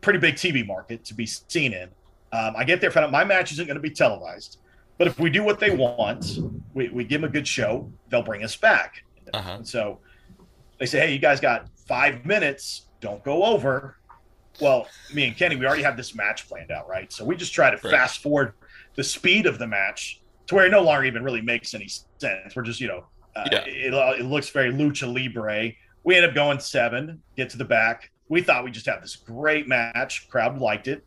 [0.00, 1.88] pretty big TV market to be seen in.
[2.32, 4.58] Um, I get there, find out my match isn't going to be televised,
[4.98, 6.38] but if we do what they want,
[6.74, 9.04] we, we give them a good show, they'll bring us back.
[9.34, 9.52] Uh-huh.
[9.56, 9.98] And so
[10.78, 13.98] they say, hey, you guys got five minutes, don't go over.
[14.60, 17.12] Well, me and Kenny, we already have this match planned out, right?
[17.12, 17.90] So we just try to Right.
[17.92, 18.52] fast forward
[18.94, 21.88] the speed of the match to where it no longer even really makes any
[22.18, 22.54] sense.
[22.54, 23.64] We're just, you know, uh, Yeah.
[23.66, 25.72] it, it looks very lucha libre.
[26.04, 28.10] We end up going seven, get to the back.
[28.28, 30.28] We thought we just had this great match.
[30.28, 31.04] Crowd liked it.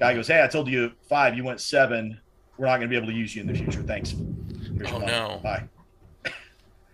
[0.00, 1.36] Guy goes, "Hey, I told you five.
[1.36, 2.20] You went seven.
[2.58, 3.82] We're not going to be able to use you in the future.
[3.82, 4.14] Thanks.
[4.76, 5.40] Here's Oh, no.
[5.42, 5.68] Bye."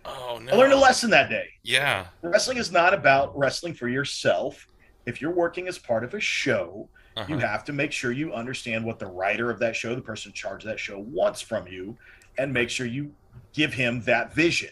[0.05, 0.52] Oh no.
[0.52, 1.48] I learned a lesson that day.
[1.62, 2.07] Yeah.
[2.22, 4.66] Wrestling is not about wrestling for yourself.
[5.07, 6.88] If you're working as part of a show,
[7.28, 7.38] you Uh-huh.
[7.38, 10.35] have to make sure you understand what the writer of that show, the person in
[10.35, 11.96] charge of that show, wants from you,
[12.38, 13.12] and make sure you
[13.52, 14.70] give him that vision.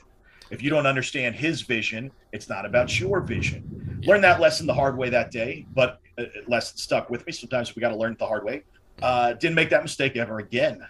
[0.50, 4.00] If you don't understand his vision, it's not about your vision.
[4.04, 7.32] Learn that lesson the hard way that day, but uh, lesson stuck with me.
[7.32, 8.62] Sometimes we got to learn it the hard way.
[9.00, 10.86] Uh, didn't make that mistake ever again.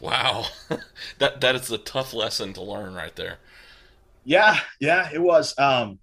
[0.00, 0.46] Wow.
[1.18, 3.38] that that is a tough lesson to learn right there.
[4.24, 5.58] Yeah, yeah, it was.
[5.58, 5.98] Um,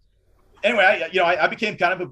[0.64, 2.12] anyway, I, you know, I, I became kind of a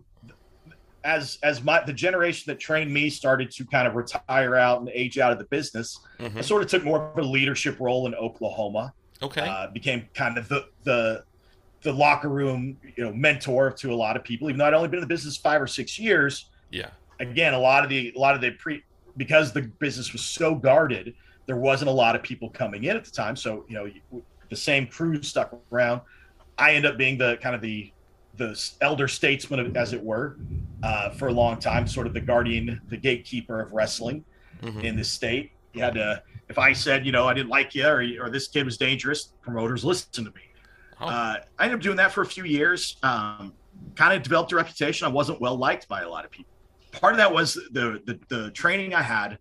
[1.04, 4.90] as as my the generation that trained me started to kind of retire out and
[4.90, 6.00] age out of the business.
[6.20, 6.44] I Mhm.
[6.44, 8.94] sort of took more of a leadership role in Oklahoma.
[9.22, 9.42] Okay.
[9.42, 11.24] Uh, became kind of the the
[11.82, 14.50] the locker room, you know, mentor to a lot of people.
[14.50, 16.90] Even though I'd only been in the business five or six years, yeah.
[17.20, 18.84] again, a lot of the a lot of the pre
[19.18, 21.14] because the business was so guarded,
[21.46, 23.36] there wasn't a lot of people coming in at the time.
[23.36, 26.02] So you know, the same crew stuck around.
[26.58, 27.92] I end up being the kind of the
[28.38, 30.38] the elder statesman, as it were,
[30.84, 34.26] uh, for a long time, sort of the guardian, the gatekeeper of wrestling
[34.62, 34.84] Mhm.
[34.84, 35.52] in the state.
[35.74, 38.48] You had to, if I said, you know, I didn't like you or, or this
[38.48, 40.42] kid was dangerous, promoters listened to me.
[41.02, 42.98] Oh, Uh, I ended up doing that for a few years.
[43.04, 43.54] Um,
[43.96, 45.06] kind of developed a reputation.
[45.08, 46.52] I wasn't well liked by a lot of people.
[46.94, 49.38] Part of that was the the, the training I had.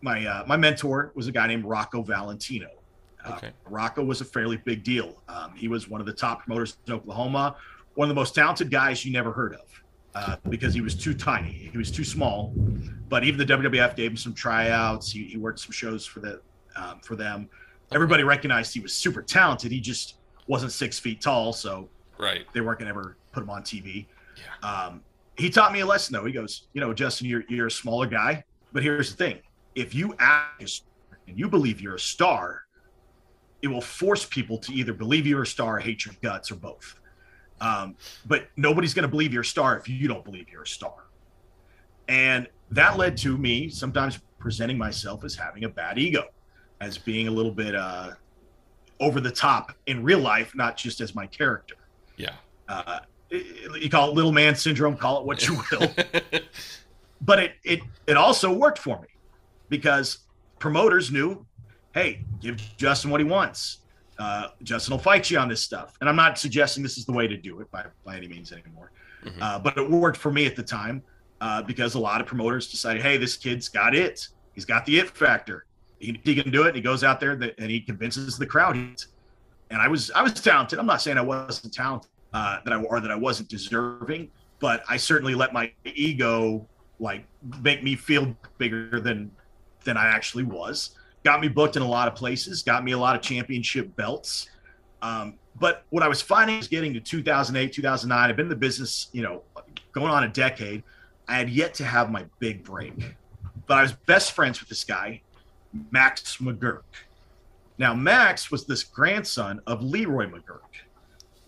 [0.00, 2.68] My uh, my mentor was a guy named Rocco Valentino.
[3.24, 3.52] Uh, Okay.
[3.66, 5.22] Rocco was a fairly big deal.
[5.28, 7.56] Um, he was one of the top promoters in Oklahoma,
[7.94, 9.60] one of the most talented guys you never heard of
[10.14, 11.68] uh, because he was too tiny.
[11.72, 12.52] He was too small.
[13.08, 15.10] But even the WWF gave him some tryouts.
[15.10, 16.40] He, he worked some shows for the
[16.76, 17.48] um, for them.
[17.92, 19.70] Everybody recognized he was super talented.
[19.70, 22.44] He just wasn't six feet tall, so right.
[22.52, 24.06] they weren't going to ever put him on TV.
[24.36, 24.68] Yeah.
[24.68, 25.02] Um,
[25.36, 26.24] he taught me a lesson though.
[26.24, 29.38] He goes, you know, Justin, you're you're a smaller guy, but here's the thing:
[29.74, 30.82] if you act as-
[31.26, 32.64] and you believe you're a star,
[33.62, 37.00] it will force people to either believe you're a star hate your guts or both.
[37.60, 40.66] Um, but nobody's going to believe you're a star if you don't believe you're a
[40.66, 41.04] star.
[42.08, 46.24] And that led to me sometimes presenting myself as having a bad ego,
[46.80, 48.10] as being a little bit uh,
[49.00, 51.76] over the top in real life, not just as my character.
[52.16, 52.34] Yeah.
[52.68, 55.88] Uh, you call it little man syndrome, call it what you will
[57.24, 59.08] but it it it also worked for me
[59.68, 60.18] because
[60.58, 61.44] promoters knew,
[61.94, 63.78] hey, give Justin what he wants.
[64.18, 67.12] Uh, Justin will fight you on this stuff, and I'm not suggesting this is the
[67.12, 68.92] way to do it by by any means anymore.
[69.24, 69.40] Mhm.
[69.40, 71.02] Uh, but it worked for me at the time
[71.40, 74.28] uh, because a lot of promoters decided, hey, this kid's got it.
[74.54, 75.64] He's got the it factor.
[75.98, 76.68] He, he can do it.
[76.68, 78.76] And he goes out there and he convinces the crowd.
[78.76, 78.98] And
[79.70, 80.78] I was I was talented.
[80.78, 84.84] I'm not saying I wasn't talented uh, that I or that I wasn't deserving, but
[84.88, 86.68] I certainly let my ego
[87.00, 87.26] like
[87.62, 89.30] make me feel bigger than
[89.84, 90.96] than I actually was.
[91.24, 92.62] Got me booked in a lot of places.
[92.62, 94.48] Got me a lot of championship belts.
[95.02, 98.30] Um, but what I was finding is getting to 2008, 2009.
[98.30, 99.42] I've been in the business, you know,
[99.92, 100.82] going on a decade.
[101.28, 103.16] I had yet to have my big break,
[103.66, 105.22] but I was best friends with this guy,
[105.90, 106.82] Max McGuirk.
[107.78, 110.60] Now, Max was this grandson of Leroy McGuirk.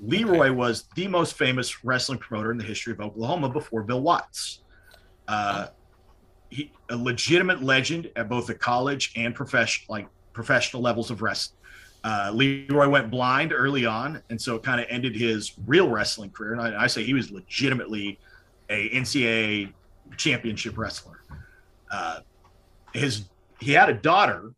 [0.01, 4.61] Leroy was the most famous wrestling promoter in the history of Oklahoma before Bill Watts.
[5.29, 5.69] Uh,
[6.57, 11.59] he, a legitimate legend at both the college and professional, like professional levels of wrestling.
[12.03, 16.31] Uh, Leroy went blind early on, and so it kind of ended his real wrestling
[16.31, 16.53] career.
[16.53, 18.19] And I, I say he was legitimately
[18.71, 19.73] a NCAA
[20.17, 21.21] championship wrestler.
[21.91, 22.21] Uh,
[22.95, 23.27] his
[23.61, 24.53] he had a daughter,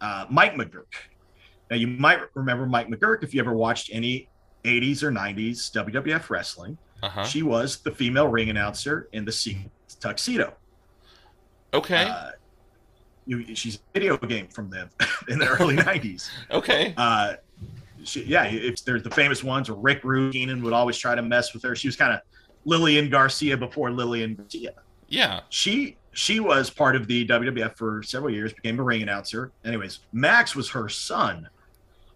[0.00, 0.94] uh, Mike McGuirk.
[1.70, 4.28] Now you might remember Mike McGuirk if you ever watched any
[4.64, 6.78] 80s or 90s WWF wrestling.
[7.02, 7.24] Uh-huh.
[7.24, 9.56] She was the female ring announcer in the
[10.00, 10.54] tuxedo.
[11.76, 12.04] Okay.
[12.04, 12.30] Uh,
[13.26, 14.88] You, she's a video game from them
[15.28, 16.30] in the early '90s.
[16.50, 16.94] Okay.
[16.96, 17.34] Uh,
[18.04, 21.52] she, yeah, it's, there's the famous ones Rick Rude Heenan would always try to mess
[21.52, 21.74] with her.
[21.74, 22.20] She was kind of
[22.64, 24.74] Lillian Garcia before Lillian Garcia.
[25.08, 25.40] Yeah.
[25.48, 29.50] She she was part of the WWF for several years, became a ring announcer.
[29.64, 31.48] Anyways, Max was her son.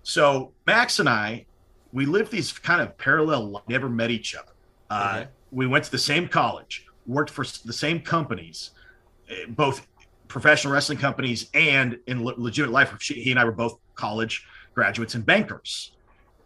[0.03, 1.45] So Max and I,
[1.93, 4.53] we lived these kind of parallel, never met each other.
[4.89, 5.29] Uh, Okay.
[5.53, 8.71] We went to the same college, worked for the same companies,
[9.49, 9.87] both
[10.29, 12.95] professional wrestling companies and in le- legitimate life.
[13.01, 15.93] She, he and I were both college graduates and bankers.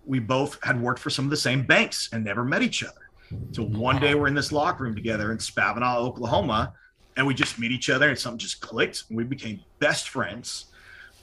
[0.06, 3.04] We both had worked for some of the same banks and never met each other.
[3.52, 6.72] So one day we're in this locker room together in Spavinaw, Oklahoma,
[7.16, 10.66] and we just meet each other and something just clicked and we became best friends.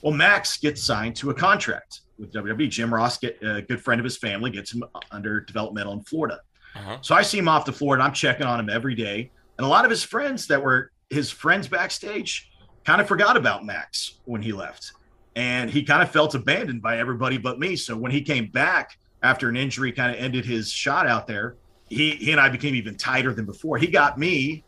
[0.01, 2.69] Well, Max gets signed to a contract with WWE.
[2.69, 6.39] Jim Ross, get, a good friend of his family, gets him under developmental in Florida.
[6.75, 6.97] Uh-huh.
[7.01, 9.29] So I see him off the floor and I'm checking on him every day.
[9.57, 12.49] And a lot of his friends that were his friends backstage
[12.85, 14.93] kind of forgot about Max when he left.
[15.35, 17.75] And he kind of felt abandoned by everybody but me.
[17.75, 21.57] So when he came back after an injury kind of ended his shot out there,
[21.89, 23.77] he, he and I became even tighter than before.
[23.77, 24.63] He got me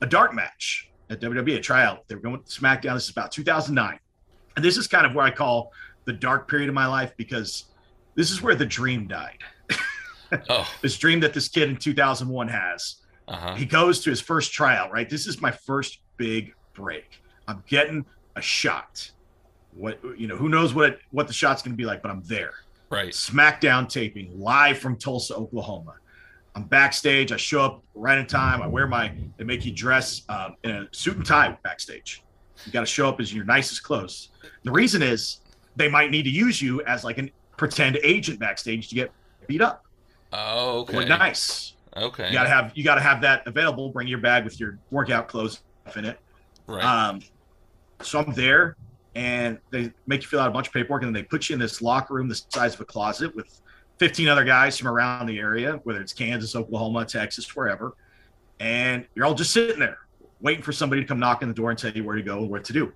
[0.00, 2.06] a dark match at WWE, a tryout.
[2.08, 2.94] They were going to SmackDown.
[2.94, 3.98] This is about 2009.
[4.56, 5.72] And this is kind of where I call
[6.04, 7.66] the dark period of my life because
[8.14, 9.38] this is where the dream died.
[10.50, 10.70] Oh.
[10.82, 12.96] This dream that this kid in 2001 has.
[13.28, 13.54] Uh-huh.
[13.54, 15.08] He goes to his first tryout, right?
[15.08, 17.22] This is my first big break.
[17.46, 18.04] I'm getting
[18.36, 19.10] a shot.
[19.74, 22.10] What you know, who knows what it, what the shot's going to be like, but
[22.10, 22.52] I'm there.
[22.90, 23.12] Right.
[23.12, 25.94] SmackDown taping live from Tulsa, Oklahoma.
[26.54, 27.30] I'm backstage.
[27.30, 28.62] I show up right in time.
[28.62, 29.12] I wear my.
[29.36, 32.24] They make you dress um, in a suit and tie backstage.
[32.64, 34.30] You got to show up as your nicest clothes.
[34.64, 35.40] The reason is
[35.76, 39.12] they might need to use you as like an pretend agent backstage to get
[39.46, 39.84] beat up.
[40.32, 40.96] Oh, okay.
[40.96, 41.74] Look nice.
[42.02, 42.28] Okay.
[42.28, 43.90] You gotta have you gotta have that available.
[43.90, 45.60] Bring your bag with your workout clothes
[45.96, 46.18] in it.
[46.66, 46.84] right.
[46.84, 47.20] Um,
[48.00, 48.76] so I'm there,
[49.14, 51.54] and they make you fill out a bunch of paperwork, and then they put you
[51.54, 53.60] in this locker room the size of a closet with
[53.98, 57.94] 15 other guys from around the area, whether it's Kansas, Oklahoma, Texas, wherever,
[58.60, 59.98] and you're all just sitting there
[60.40, 62.38] waiting for somebody to come knock on the door and tell you where to go
[62.38, 62.92] and what to do.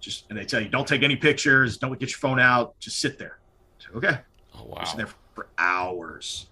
[0.00, 2.98] Just and they tell you don't take any pictures, don't get your phone out, just
[2.98, 3.38] sit there.
[3.78, 4.18] So, okay,
[4.54, 4.84] oh, wow.
[4.96, 6.46] there for hours.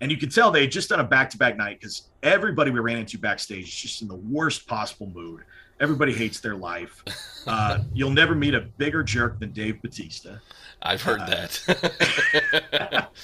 [0.00, 2.70] And you could tell they had just done a back to back night because everybody
[2.70, 5.42] we ran into backstage is just in the worst possible mood.
[5.80, 7.02] Everybody hates their life.
[7.46, 10.36] Uh, you'll never meet a bigger jerk than Dave Batista.
[10.82, 13.08] I've heard uh, that.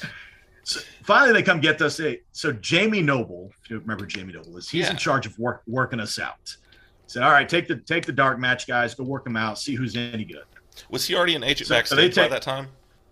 [0.66, 2.00] So finally, they come get us.
[2.32, 4.92] So Jamie Noble, if you remember Jamie Noble, is he's Yeah.
[4.92, 6.56] in charge of work, working us out.
[6.72, 8.94] He said, "All right, take the take the dark match, guys.
[8.94, 9.58] Go work them out.
[9.58, 10.44] See who's any good."
[10.88, 12.68] Was he already an agent So- so they backstage by that time?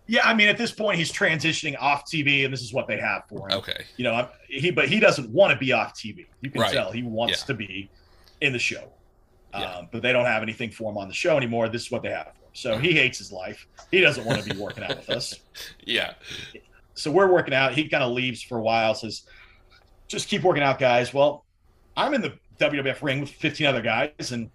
[0.08, 2.98] Yeah, I mean, at this point, he's transitioning off TV, and this is what they
[2.98, 3.58] have for him.
[3.58, 3.84] Okay.
[3.96, 6.26] you know, I'm- he but he doesn't want to be off TV.
[6.40, 6.72] You can Right.
[6.72, 7.46] tell he wants Yeah.
[7.46, 7.88] to be
[8.40, 8.92] in the show.
[9.54, 9.60] Yeah.
[9.76, 11.68] Um, but they don't have anything for him on the show anymore.
[11.68, 12.50] This is what they have for him.
[12.54, 13.66] So he hates his life.
[13.90, 15.34] He doesn't want to be working out with us.
[15.86, 16.14] Yeah.
[16.94, 17.74] So we're working out.
[17.74, 18.94] He kind of leaves for a while.
[18.94, 19.22] Says,
[20.08, 21.44] "Just keep working out, guys." Well,
[21.96, 24.50] I'm in the WWF ring with 15 other guys, and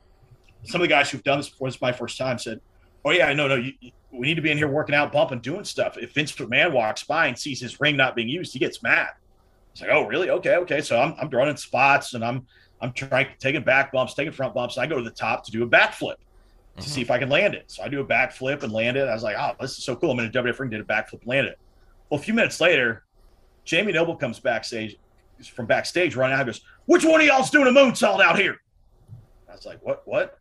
[0.64, 1.68] some of the guys who've done this before.
[1.70, 2.38] This is my first time.
[2.38, 2.60] Said,
[3.06, 3.74] "Oh yeah, no, no, you-
[4.12, 7.04] we need to be in here working out, bumping, doing stuff." If Vince McMahon walks
[7.04, 9.10] by and sees his ring not being used, he gets mad.
[9.72, 10.30] It's like, "Oh really?
[10.30, 12.46] Okay, okay." So I'm I'm running spots and I'm
[12.82, 14.78] I'm trying to taking back bumps, taking front bumps.
[14.78, 16.16] And I go to the top to do a backflip
[16.78, 16.88] to Mhm.
[16.88, 17.66] see if I can land it.
[17.72, 19.08] So I do a backflip and land it.
[19.08, 20.84] I was like, "Oh, this is so cool!" I'm in a WWF ring, did a
[20.84, 21.60] backflip, and landed it.
[22.10, 23.04] Well, a few minutes later,
[23.66, 24.96] Jamie Noble comes backstage
[25.54, 28.58] from backstage running out and goes, Which one of y'all's doing a moonsault out here?
[29.50, 30.04] I was like, What?
[30.06, 30.40] What?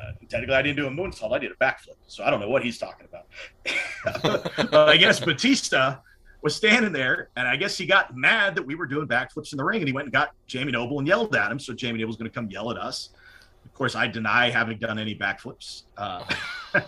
[0.00, 1.32] Uh, technically, I didn't do a moonsault.
[1.32, 1.96] I did a backflip.
[2.06, 3.26] So I don't know what he's talking about.
[4.70, 5.96] but I guess Batista
[6.42, 9.58] was standing there, and I guess he got mad that we were doing backflips in
[9.58, 11.58] the ring, and he went and got Jamie Noble and yelled at him.
[11.58, 13.10] So Jamie Noble's going to come yell at us.
[13.64, 15.84] Of course, I deny having done any backflips.
[15.96, 16.24] Uh,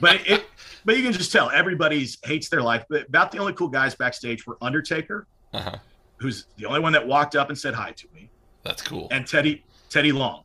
[0.00, 0.46] but it,
[0.84, 2.84] but you can just tell everybody's hates their life.
[2.88, 5.76] But about the only cool guys backstage were Undertaker, Uh-huh.
[6.18, 8.30] who's the only one that walked up and said hi to me,
[8.62, 9.08] That's cool.
[9.10, 10.44] and Teddy Teddy Long.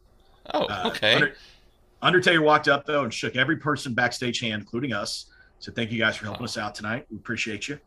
[0.53, 1.15] Oh, Uh, okay.
[1.15, 1.35] Under-
[2.03, 5.27] Undertaker walked up though and shook every person backstage hand, including us.
[5.59, 6.45] So "Thank you guys for helping Wow.
[6.45, 7.05] us out tonight.
[7.09, 7.79] We appreciate you.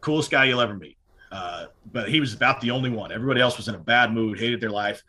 [0.00, 0.96] Coolest guy you'll ever meet."
[1.32, 3.12] Uh, but he was about the only one.
[3.12, 5.02] Everybody else was in a bad mood, hated their life.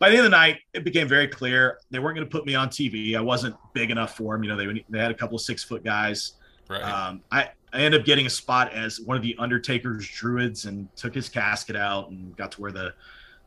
[0.00, 2.46] By the end of the night, it became very clear they weren't going to put
[2.46, 3.16] me on TV.
[3.16, 4.42] I wasn't big enough for them.
[4.44, 6.32] You know, they they had a couple of six foot guys.
[6.68, 6.82] right.
[6.82, 10.88] Um, I, I ended up getting a spot as one of the Undertaker's druids and
[10.96, 12.94] took his casket out and got to wear the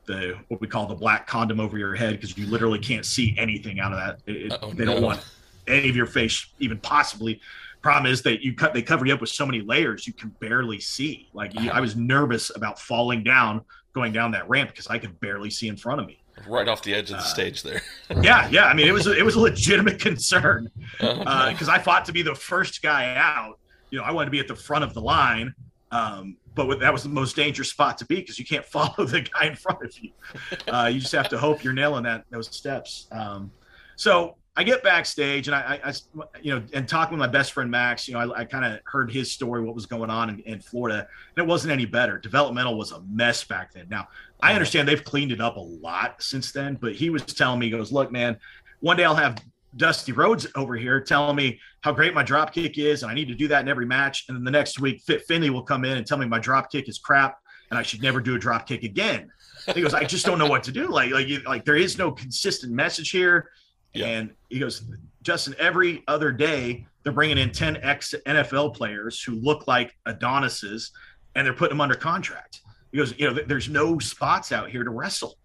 [0.05, 3.35] the what we call the black condom over your head because you literally can't see
[3.37, 4.19] anything out of that.
[4.25, 5.23] It- Oh, they don't want
[5.67, 7.39] any of your face even possibly.
[7.81, 10.29] Problem is that you cut they cover you up with so many layers you can
[10.39, 11.29] barely see.
[11.33, 13.61] Like you, I was nervous about falling down
[13.93, 16.21] going down that ramp because I could barely see in front of me.
[16.47, 17.81] right off the edge of the uh, stage there.
[18.21, 18.65] yeah, yeah.
[18.65, 21.25] I mean, it was it was a legitimate concern because okay.
[21.25, 23.57] uh, I fought to be the first guy out.
[23.89, 25.53] You know, I wanted to be at the front of the line,
[25.91, 29.21] um, but that was the most dangerous spot to be because you can't follow the
[29.21, 30.11] guy in front of you.
[30.67, 33.07] Uh, you just have to hope you're nailing that those steps.
[33.11, 33.51] Um,
[33.95, 35.93] so I get backstage and I, I,
[36.41, 38.79] you know, and talking with my best friend Max, you know, I, I kind of
[38.85, 42.17] heard his story, what was going on in, in, Florida, and it wasn't any better.
[42.17, 43.87] Developmental was a mess back then.
[43.89, 44.07] Now,
[44.41, 47.67] I understand they've cleaned it up a lot since then, but he was telling me,
[47.67, 48.37] he goes, look, man,
[48.81, 49.41] one day I'll have
[49.77, 53.27] Dusty Rhodes over here telling me how great my drop kick is, and I need
[53.29, 54.25] to do that in every match.
[54.27, 56.71] And then the next week, Fit Finlay will come in and tell me my drop
[56.71, 57.37] kick is crap,
[57.69, 59.31] and I should never do a drop kick again.
[59.73, 60.87] He goes, I just don't know what to do.
[60.87, 63.49] Like, like, like there is no consistent message here.
[63.93, 64.07] Yeah.
[64.07, 64.83] And he goes,
[65.21, 70.91] Justin, every other day they're bringing in 10 ex NFL players who look like Adonises
[71.35, 72.61] and they're putting them under contract.
[72.91, 75.37] He goes, you know, there's no spots out here to wrestle.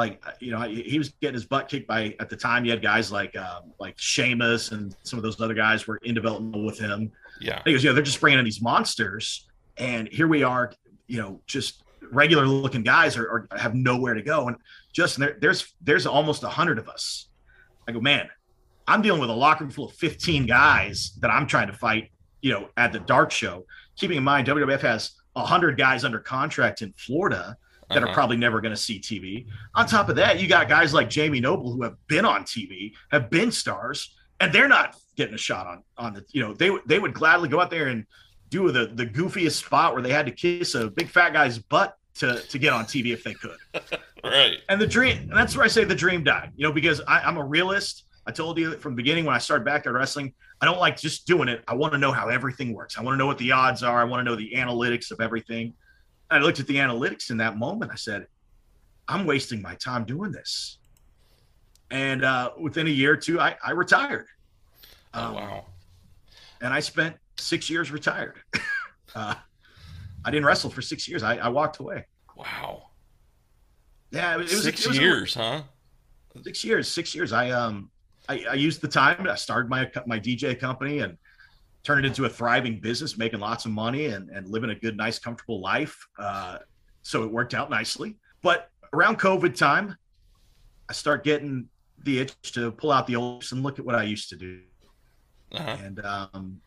[0.00, 2.64] Like, you know, he was getting his butt kicked by at the time.
[2.64, 6.14] You had guys like um, like Sheamus and some of those other guys were in
[6.14, 7.12] development with him.
[7.40, 7.62] Yeah.
[7.64, 10.72] He goes, know, they're just bringing in these monsters, and here we are,
[11.06, 11.82] you know, just
[12.12, 14.48] regular looking guys are, are have nowhere to go.
[14.48, 14.56] And
[14.92, 17.28] Justin, there, there's there's almost a hundred of us
[17.90, 18.28] I go, man,
[18.86, 22.10] I'm dealing with a locker room full of 15 guys that I'm trying to fight,
[22.40, 23.66] you know, at the Dark Show.
[23.96, 27.56] Keeping in mind, WWF has 100 guys under contract in Florida
[27.90, 28.10] that uh-huh.
[28.10, 29.46] are probably never going to see TV.
[29.74, 32.92] On top of that, you got guys like Jamie Noble who have been on TV,
[33.10, 36.24] have been stars, and they're not getting a shot on on the.
[36.30, 38.06] You know, they they would gladly go out there and
[38.48, 41.96] do the the goofiest spot where they had to kiss a big fat guy's butt
[42.14, 43.56] to to get on TV if they could.
[44.24, 44.58] right.
[44.68, 46.52] And the dream, and that's where I say the dream died.
[46.56, 48.04] You know, because I, I'm a realist.
[48.26, 50.96] I told you from the beginning when I started back backyard wrestling, I don't like
[50.98, 51.64] just doing it.
[51.66, 52.98] I want to know how everything works.
[52.98, 54.00] I want to know what the odds are.
[54.00, 55.72] I want to know the analytics of everything.
[56.30, 57.90] I looked at the analytics in that moment.
[57.92, 58.26] I said,
[59.08, 60.78] I'm wasting my time doing this.
[61.90, 64.26] And uh, within a year or two, I, I retired.
[65.12, 65.64] Oh, um, wow.
[66.60, 68.36] And I spent six years retired.
[69.14, 69.34] uh,
[70.24, 71.22] I didn't wrestle for six years.
[71.22, 72.06] I, I walked away.
[72.36, 72.90] Wow.
[74.12, 75.62] Yeah, it, it was six it was years, a, huh?
[76.44, 76.88] Six years.
[76.88, 77.32] Six years.
[77.32, 77.90] I um,
[78.28, 79.26] I, I used the time.
[79.28, 81.16] I started my my DJ company and
[81.82, 84.96] turned it into a thriving business, making lots of money and and living a good,
[84.96, 85.96] nice, comfortable life.
[86.18, 86.58] Uh,
[87.02, 88.16] so it worked out nicely.
[88.42, 89.96] But around COVID time,
[90.88, 91.68] I start getting
[92.02, 94.60] the itch to pull out the old and look at what I used to do.
[95.52, 95.76] Uh-huh.
[95.82, 96.60] And um,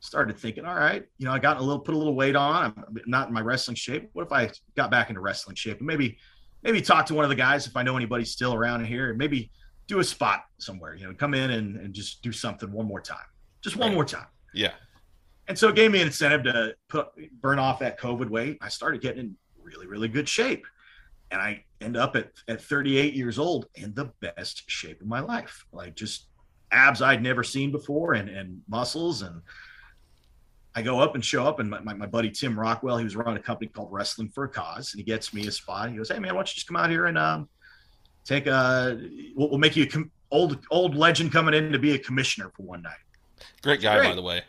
[0.00, 2.74] started thinking, all right, you know, I got a little, put a little weight on.
[2.76, 4.10] I'm not in my wrestling shape.
[4.12, 6.18] What if I got back into wrestling shape and maybe,
[6.62, 9.18] maybe talk to one of the guys if I know anybody still around here and
[9.18, 9.50] maybe
[9.86, 13.00] do a spot somewhere, you know, come in and, and just do something one more
[13.00, 13.18] time,
[13.62, 13.94] just one right.
[13.94, 14.26] more time.
[14.52, 14.72] Yeah.
[15.48, 17.08] And so it gave me an incentive to put,
[17.40, 18.58] burn off that COVID weight.
[18.60, 20.64] I started getting in really, really good shape.
[21.30, 25.20] And I end up at, at 38 years old in the best shape of my
[25.20, 25.64] life.
[25.72, 26.26] Like just
[26.72, 29.42] abs I'd never seen before and, and muscles and
[30.74, 33.16] I go up and show up, and my, my, my, buddy Tim Rockwell, he was
[33.16, 35.90] running a company called Wrestling for a Cause, and he gets me a spot.
[35.90, 37.48] He goes, "Hey man, why don't you just come out here and um,
[38.24, 38.96] take a?
[39.34, 42.52] We'll, we'll make you a com- old old legend coming in to be a commissioner
[42.56, 42.92] for one night."
[43.62, 44.08] Great guy, Great.
[44.08, 44.42] by the way.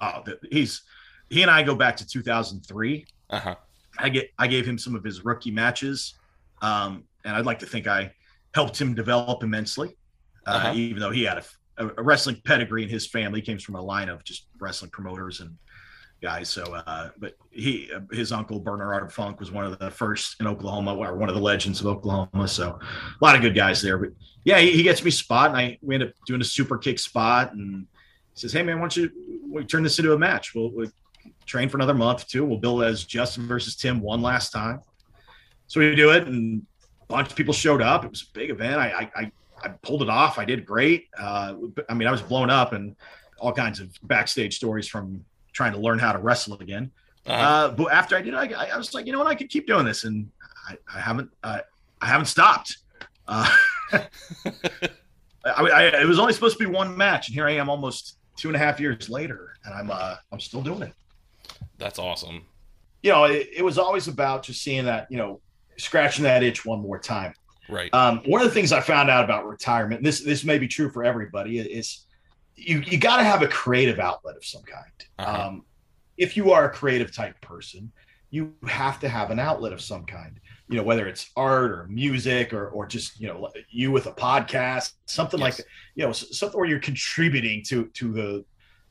[0.00, 0.82] Oh, he's
[1.28, 3.06] he and I go back to 2003.
[3.30, 3.54] Uh huh.
[3.98, 6.14] I get I gave him some of his rookie matches,
[6.62, 8.12] um, and I'd like to think I
[8.54, 9.96] helped him develop immensely,
[10.46, 10.72] uh, uh-huh.
[10.74, 11.44] even though he had a
[11.78, 13.40] a, wrestling pedigree in his family.
[13.40, 15.56] He came from a line of just wrestling promoters and
[16.20, 16.48] guys.
[16.48, 20.46] So, uh, but he, his uncle Bernard Art Funk was one of the first in
[20.46, 22.48] Oklahoma, or one of the legends of Oklahoma.
[22.48, 23.98] So, a lot of good guys there.
[23.98, 24.10] But
[24.44, 26.98] yeah, he, he gets me spot, and I we end up doing a super kick
[26.98, 27.86] spot, and
[28.38, 29.10] says, "Hey man, why don't you
[29.50, 30.54] we turn this into a match?
[30.54, 30.90] We'll, we'll
[31.46, 32.44] train for another month too.
[32.44, 34.80] We'll build as Justin versus Tim one last time."
[35.66, 36.62] So we do it, and
[37.02, 38.04] a bunch of people showed up.
[38.04, 38.80] It was a big event.
[38.80, 40.38] I, I, I I pulled it off.
[40.38, 41.08] I did great.
[41.18, 41.54] Uh,
[41.88, 42.96] I mean, I was blown up and
[43.38, 46.90] all kinds of backstage stories from trying to learn how to wrestle again.
[47.26, 47.42] Uh-huh.
[47.42, 49.66] Uh, but after I did, I, I, was like, you know what, I could keep
[49.66, 50.30] doing this, and
[50.68, 51.60] I, I haven't, uh,
[52.00, 52.78] I haven't stopped.
[53.26, 53.48] Uh,
[53.92, 54.06] I,
[55.44, 58.48] I, it was only supposed to be one match, and here I am, almost two
[58.48, 60.94] and a half years later, and I'm, uh, I'm still doing it.
[61.76, 62.46] That's awesome.
[63.02, 65.40] You know, it, it was always about just seeing that, you know,
[65.76, 67.34] scratching that itch one more time.
[67.68, 67.92] Right.
[67.92, 70.90] Um, one of the things I found out about retirement, this this may be true
[70.90, 72.06] for everybody, is
[72.56, 74.92] you you got to have a creative outlet of some kind.
[75.18, 75.48] Uh-huh.
[75.48, 75.64] Um,
[76.16, 77.92] if you are a creative type person,
[78.30, 80.40] you have to have an outlet of some kind.
[80.68, 84.12] You know, whether it's art or music or or just you know you with a
[84.12, 85.44] podcast, something yes.
[85.44, 85.66] like that.
[85.94, 88.44] You know, something where you're contributing to to the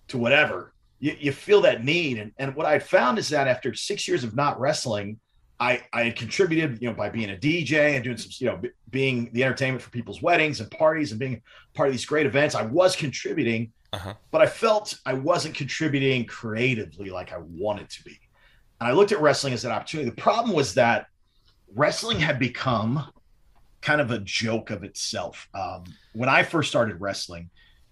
[0.10, 0.74] to whatever.
[1.00, 4.24] You, you feel that need, and and what I found is that after six years
[4.24, 5.20] of not wrestling,
[5.60, 8.58] I I had contributed, you know, by being a DJ and doing some, you know,
[8.58, 11.42] b- being the entertainment for people's weddings and parties and being
[11.76, 12.56] part of these great events.
[12.56, 14.16] I was contributing, Uh-huh.
[14.32, 18.18] but I felt I wasn't contributing creatively like I wanted to be.
[18.80, 20.10] And I looked at wrestling as an opportunity.
[20.10, 21.08] The problem was that
[21.76, 23.12] wrestling had become
[23.82, 25.48] kind of a joke of itself.
[25.54, 27.50] Um, when I first started wrestling,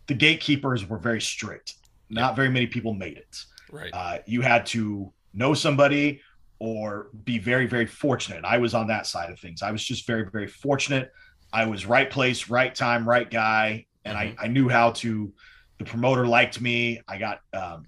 [0.08, 1.76] the gatekeepers were very strict.
[2.10, 3.38] Not very many people made it.
[3.72, 3.92] Right.
[3.94, 6.22] Uh, you had to know somebody
[6.60, 8.46] or be very, very fortunate.
[8.46, 9.62] I was on that side of things.
[9.62, 11.12] I was just very, very fortunate.
[11.52, 13.86] I was right place, right time, right guy.
[14.06, 15.34] And I, I knew how to,
[15.80, 17.02] the promoter liked me.
[17.08, 17.88] I got um,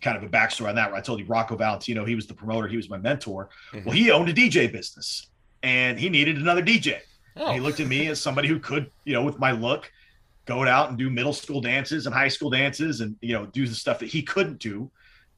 [0.00, 2.34] kind of a backstory on that where I told you Rocco Valentino, he was the
[2.34, 3.50] promoter, he was my mentor.
[3.72, 3.84] Mhm.
[3.84, 5.28] Well, he owned a DJ business
[5.62, 6.98] and he needed another DJ.
[7.36, 9.90] oh, He looked at me as somebody who could, you know, with my look,
[10.46, 13.66] go out and do middle school dances and high school dances and, you know, do
[13.66, 14.90] the stuff that he couldn't do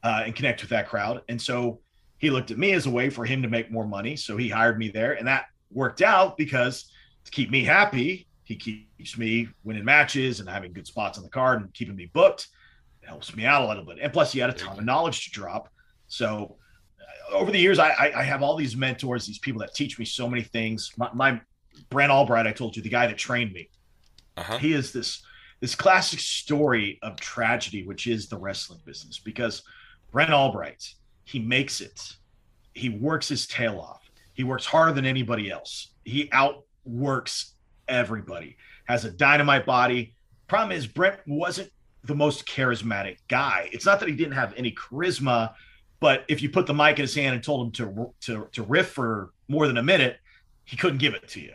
[0.02, 1.20] uh, and connect with that crowd.
[1.28, 1.80] And so
[2.18, 4.16] he looked at me as a way for him to make more money.
[4.16, 5.12] So he hired me there.
[5.14, 6.90] And that worked out because
[7.24, 11.30] to keep me happy, he keeps me winning matches and having good spots on the
[11.30, 12.48] card and keeping me booked.
[13.12, 13.98] Helps me out a little bit.
[14.00, 15.68] And plus, he had a ton of knowledge to drop.
[16.08, 16.56] So
[16.98, 19.98] uh, over the years, I, I, I have all these mentors, these people that teach
[19.98, 20.90] me so many things.
[20.96, 21.38] My, my
[21.90, 23.68] Brent Albright, I told you, the guy that trained me,
[24.38, 24.56] uh-huh.
[24.56, 25.22] he is this
[25.60, 29.18] this classic story of tragedy, which is the wrestling business.
[29.18, 29.62] Because
[30.10, 30.82] Brent Albright,
[31.24, 32.16] he makes it.
[32.72, 34.10] He works his tail off.
[34.32, 35.92] He works harder than anybody else.
[36.04, 37.56] He outworks
[37.88, 38.56] everybody.
[38.86, 40.14] Has a dynamite body.
[40.48, 41.70] Problem is, Brent wasn't
[42.04, 43.68] the most charismatic guy.
[43.72, 45.54] It's not that he didn't have any charisma,
[46.00, 48.62] but if you put the mic in his hand and told him to to to
[48.62, 50.18] riff for more than a minute,
[50.64, 51.52] he couldn't give it to you.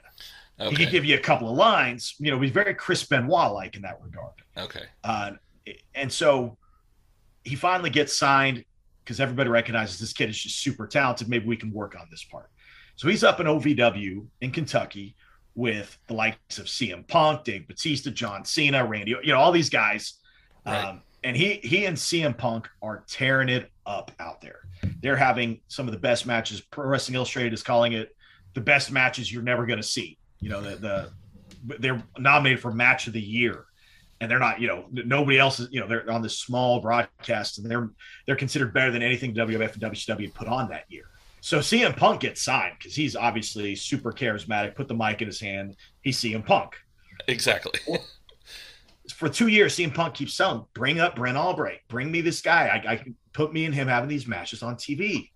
[0.69, 2.15] He could give you a couple of lines.
[2.17, 4.33] You know, he's very Chris Benoit like in that regard.
[4.57, 4.85] okay.
[5.03, 5.31] Uh,
[5.93, 6.57] and so
[7.43, 8.63] he finally gets signed
[9.03, 11.29] because everybody recognizes this kid is just super talented.
[11.29, 12.49] Maybe we can work on this part.
[12.95, 15.15] So he's up in OVW in Kentucky
[15.53, 19.69] with the likes of CM Punk, Dave Batista, John Cena, Randy, you know, all these
[19.69, 20.15] guys.
[20.68, 20.84] Right.
[20.84, 24.59] Um, and he he and CM Punk are tearing it up out there.
[25.01, 26.61] They're having some of the best matches.
[26.61, 28.15] Pro Wrestling Illustrated is calling it
[28.53, 30.18] the best matches you're never going to see.
[30.39, 33.65] You know, the, the they're nominated for match of the year
[34.20, 37.59] and they're not, you know, nobody else is, you know, they're on this small broadcast
[37.59, 37.89] and they're
[38.26, 41.05] they're considered better than anything WWF and WCW put on that year.
[41.41, 44.76] So CM Punk gets signed because he's obviously super charismatic.
[44.76, 45.76] Put the mic in his hand.
[46.01, 46.76] He's CM Punk.
[47.28, 47.80] Exactly.
[49.14, 50.66] For two years, CM Punk keeps selling.
[50.74, 51.80] Bring up Brent Albright.
[51.88, 52.68] Bring me this guy.
[52.68, 55.30] I, I can put me and him having these matches on TV.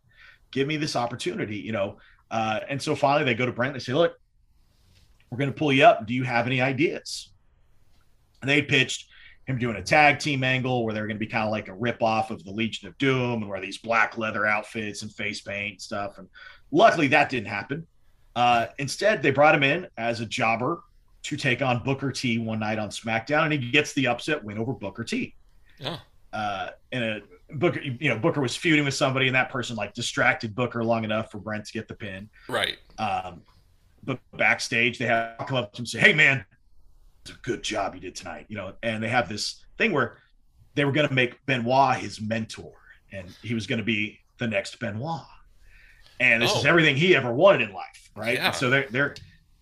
[0.52, 1.98] Give me this opportunity, you know.
[2.30, 3.74] Uh, and so finally, they go to Brent.
[3.74, 4.14] They say, "Look,
[5.30, 6.06] we're going to pull you up.
[6.06, 7.32] Do you have any ideas?"
[8.42, 9.08] And they pitched
[9.46, 11.74] him doing a tag team angle where they're going to be kind of like a
[11.74, 15.42] rip off of the Legion of Doom and wear these black leather outfits and face
[15.42, 16.18] paint and stuff.
[16.18, 16.28] And
[16.72, 17.88] luckily, that didn't happen.
[18.36, 20.82] Uh, instead, they brought him in as a jobber
[21.24, 24.58] to take on Booker T one night on SmackDown, and he gets the upset win
[24.58, 25.36] over Booker T.
[25.80, 25.98] Yeah.
[26.34, 27.22] Uh, and a
[27.54, 31.04] Booker, you know, Booker was feuding with somebody, and that person like distracted Booker long
[31.04, 32.30] enough for Brent to get the pin.
[32.48, 32.78] Right.
[32.98, 33.42] Um,
[34.04, 36.46] but backstage, they have come up to him and say, "Hey, man,
[37.24, 38.74] it's a good job you did tonight," you know.
[38.84, 40.18] And they have this thing where
[40.76, 42.72] they were going to make Benoit his mentor,
[43.12, 45.22] and he was going to be the next Benoit.
[46.20, 46.70] And this is Oh.
[46.70, 48.36] everything he ever wanted in life, right?
[48.36, 48.52] Yeah.
[48.52, 49.16] So they're they're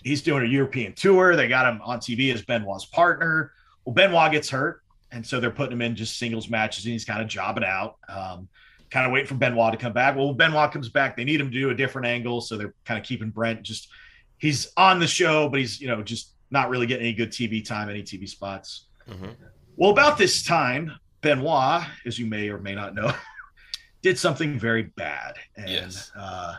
[0.03, 1.35] he's doing a European tour.
[1.35, 3.51] They got him on TV as Benoit's partner.
[3.85, 4.81] Well, Benoit gets hurt,
[5.11, 7.97] and so they're putting him in just singles matches, and he's kind of jobbing out.
[8.07, 8.47] Um,
[8.89, 10.15] kind of waiting for Benoit to come back.
[10.15, 12.73] Well, when Benoit comes back, they need him to do a different angle, so they're
[12.85, 13.89] kind of keeping Brent just
[14.37, 17.63] he's on the show, but he's you know just not really getting any good TV
[17.63, 18.85] time, any TV spots.
[19.07, 19.35] Mhm.
[19.75, 20.91] Well, about this time,
[21.21, 23.13] Benoit, as you may or may not know,
[24.01, 26.11] did something very bad, and Yes.
[26.15, 26.55] uh,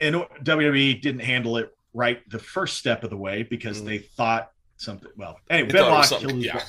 [0.00, 3.86] and WWE didn't handle it right the first step of the way because Mm.
[3.86, 5.10] they thought something.
[5.16, 6.62] Well, anyway, They Benoit killed his yeah.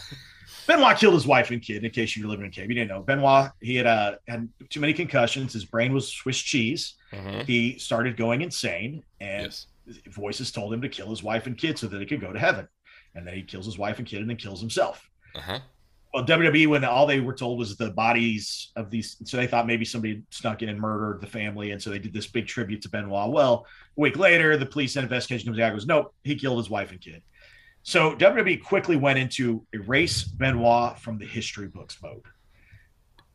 [0.68, 1.84] Benoit killed his wife and kid.
[1.84, 3.02] In case you were living in Cape, you didn't know.
[3.02, 5.54] Benoit he had uh, had too many concussions.
[5.54, 6.96] His brain was Swiss cheese.
[7.12, 7.46] Mhm.
[7.46, 9.68] He started going insane, and Yes.
[10.08, 12.40] voices told him to kill his wife and kid so that he could go to
[12.40, 12.68] heaven.
[13.14, 15.10] And then he kills his wife and kid and then kills himself.
[15.36, 15.60] Uh huh.
[16.16, 19.68] Well, WWE, when all they were told was the bodies of these, so they thought
[19.68, 21.72] maybe somebody snuck in and murdered the family.
[21.72, 23.32] And so they did this big tribute to Benoit.
[23.34, 23.66] Well,
[23.98, 26.92] a week later, the police investigation comes out and goes, nope, he killed his wife
[26.92, 27.22] and kid.
[27.84, 32.24] So WWE quickly went into erase Benoit from the history books mode.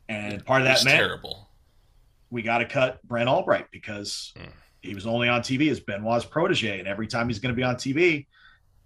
[0.08, 1.50] And part of that meant terrible.
[2.30, 4.52] we got to cut Brent Albright because Mm.
[4.80, 6.78] he was only on TV as Benoit's protege.
[6.78, 8.26] And every time he's going to be on TV,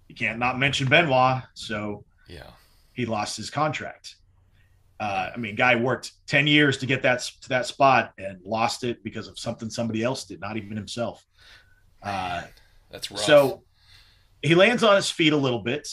[0.08, 1.44] you can't not mention Benoit.
[1.54, 2.50] So Yeah.
[2.94, 4.16] He lost his contract.
[5.00, 8.84] Uh, I mean, guy worked 10 years to get that to that spot and lost
[8.84, 11.26] it because of something somebody else did, not even himself.
[12.02, 12.42] Uh,
[12.90, 13.20] That's rough.
[13.20, 13.62] so
[14.42, 15.88] he lands on his feet a little bit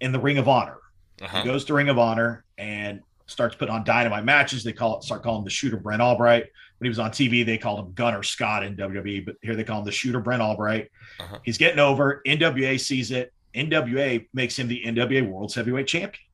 [0.00, 0.78] in the Ring of Honor.
[1.22, 1.42] uh-huh.
[1.42, 4.64] He goes to Ring of Honor and starts putting on dynamite matches.
[4.64, 6.46] They call it start calling him the shooter Brent Albright.
[6.78, 9.64] When he was on TV, they called him Gunner Scott in WWE, but here they
[9.64, 10.90] call him the shooter Brent Albright.
[11.20, 11.38] Uh-huh.
[11.44, 12.22] He's getting over.
[12.26, 13.32] NWA sees it.
[13.54, 16.24] NWA makes him the NWA World's Heavyweight Champion.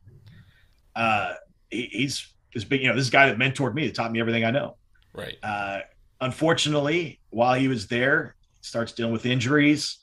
[0.95, 1.35] Uh,
[1.71, 4.45] he, he's this big, you know, this guy that mentored me, that taught me everything
[4.45, 4.77] I know.
[5.13, 5.37] right.
[5.43, 5.81] Uh,
[6.21, 9.99] unfortunately, while he was there, starts dealing with injuries,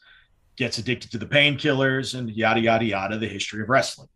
[0.58, 3.18] gets addicted to the painkillers, and yada yada yada.
[3.18, 4.10] The history of wrestling.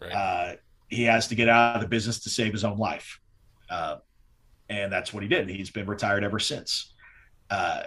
[0.00, 0.12] Right.
[0.12, 0.56] Uh,
[0.88, 3.20] he has to get out of the business to save his own life,
[3.70, 3.96] uh,
[4.68, 5.48] and that's what he did.
[5.48, 6.92] He's been retired ever since.
[7.50, 7.84] Uh,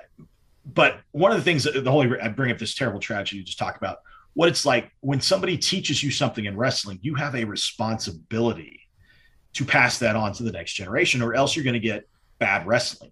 [0.66, 3.44] but one of the things that the holy, I bring up this terrible tragedy you
[3.44, 4.00] just talk about
[4.40, 8.80] what it's like when somebody teaches you something in wrestling, you have a responsibility
[9.52, 12.66] to pass that on to the next generation, or else you're going to get bad
[12.66, 13.12] wrestling.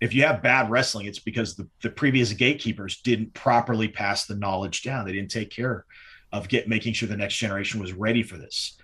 [0.00, 4.36] If you have bad wrestling, it's because the, the previous gatekeepers didn't properly pass the
[4.36, 5.04] knowledge down.
[5.04, 5.86] They didn't take care
[6.30, 8.78] of get making sure the next generation was ready for this.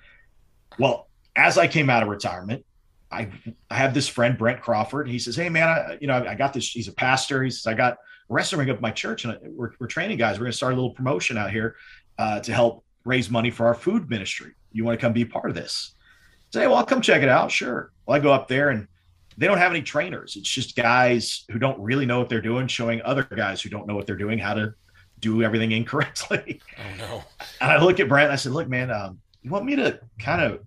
[0.76, 2.66] Well, as I came out of retirement,
[3.12, 3.30] I
[3.70, 5.06] I have this friend Brent Crawford.
[5.06, 6.68] He says, "Hey man, I, you know I got this.
[6.68, 7.44] He's a pastor.
[7.44, 7.98] He says I got
[8.30, 10.38] wrestling ring up my church, and we're, we're training guys.
[10.38, 11.76] We're going to start a little promotion out here
[12.18, 14.52] uh, to help raise money for our food ministry.
[14.72, 15.94] You want to come be part of this?"
[16.52, 17.50] Say, "Well, I'll come check it out.
[17.50, 18.86] Sure." Well, I go up there and
[19.36, 20.36] they don't have any trainers.
[20.36, 23.86] It's just guys who don't really know what they're doing, showing other guys who don't
[23.86, 24.74] know what they're doing how to
[25.20, 26.60] do everything incorrectly.
[26.78, 27.24] oh no.
[27.60, 30.00] And I look at Brent and I said, look, man, um, you want me to
[30.18, 30.60] kind of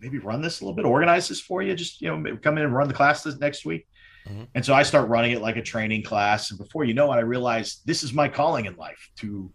[0.00, 1.74] maybe run this a little bit, organize this for you?
[1.74, 3.86] Just, you know, come in and run the class this next week.
[4.30, 4.48] Mhm.
[4.54, 6.50] And so I start running it like a training class.
[6.50, 9.52] And before you know it, I realized this is my calling in life to,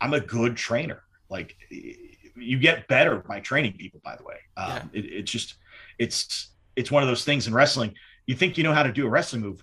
[0.00, 1.02] I'm a good trainer.
[1.28, 4.36] Like you get better by training people, by the way.
[4.56, 5.00] Um, Yeah.
[5.00, 5.56] it, it's just,
[5.98, 7.94] it's, it's one of those things in wrestling.
[8.26, 9.62] You think you know how to do a wrestling move,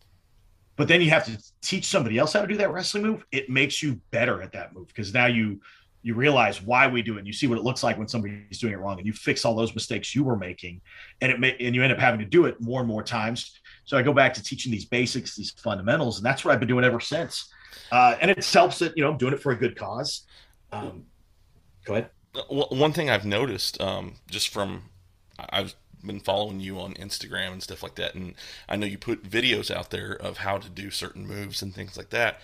[0.75, 3.23] but then you have to teach somebody else how to do that wrestling move.
[3.31, 5.61] It makes you better at that move because now you
[6.05, 7.19] you realize why we do it.
[7.19, 9.45] And you see what it looks like when somebody's doing it wrong, and you fix
[9.45, 10.81] all those mistakes you were making,
[11.21, 13.61] and it may, and you end up having to do it more and more times.
[13.85, 16.69] So I go back to teaching these basics, these fundamentals, and that's what I've been
[16.69, 17.49] doing ever since.
[17.91, 20.23] Uh, and it helps that you know I'm doing it for a good cause.
[20.71, 21.05] Um,
[21.85, 22.09] go ahead.
[22.49, 24.83] One thing I've noticed, um, just from
[25.37, 28.35] I've been following you on Instagram and stuff like that, and
[28.67, 31.97] I know you put videos out there of how to do certain moves and things
[31.97, 32.39] like that.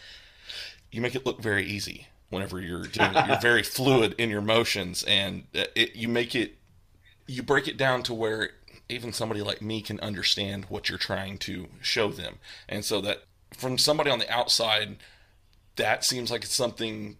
[0.91, 3.27] You make it look very easy whenever you're doing it.
[3.27, 6.57] You're very fluid in your motions, and uh, it, you make it,
[7.27, 8.51] you break it down to where
[8.89, 12.37] even somebody like me can understand what you're trying to show them,
[12.67, 13.23] and so that
[13.55, 14.97] from somebody on the outside,
[15.75, 17.17] that seems like it's something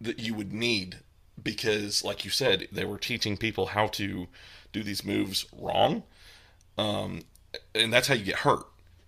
[0.00, 1.00] that you would need
[1.42, 4.28] because like you said they were teaching people how to
[4.72, 6.02] do these moves wrong.
[6.76, 7.22] Um,
[7.74, 8.64] and that's how you get hurt.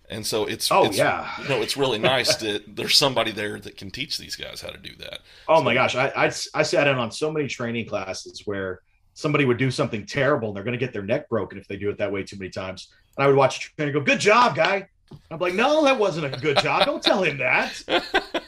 [0.09, 1.29] And so it's Oh, it's, yeah.
[1.41, 4.69] you know it's really nice that there's somebody there that can teach these guys how
[4.69, 5.19] to do that.
[5.47, 8.81] Oh my gosh, I, I I sat in on so many training classes where
[9.13, 11.77] somebody would do something terrible and they're going to get their neck broken if they
[11.77, 12.89] do it that way too many times.
[13.17, 14.87] And I would watch a trainer go, "Good job, guy."
[15.29, 16.85] I'm like, "No, that wasn't a good job.
[16.85, 17.81] Don't tell him that.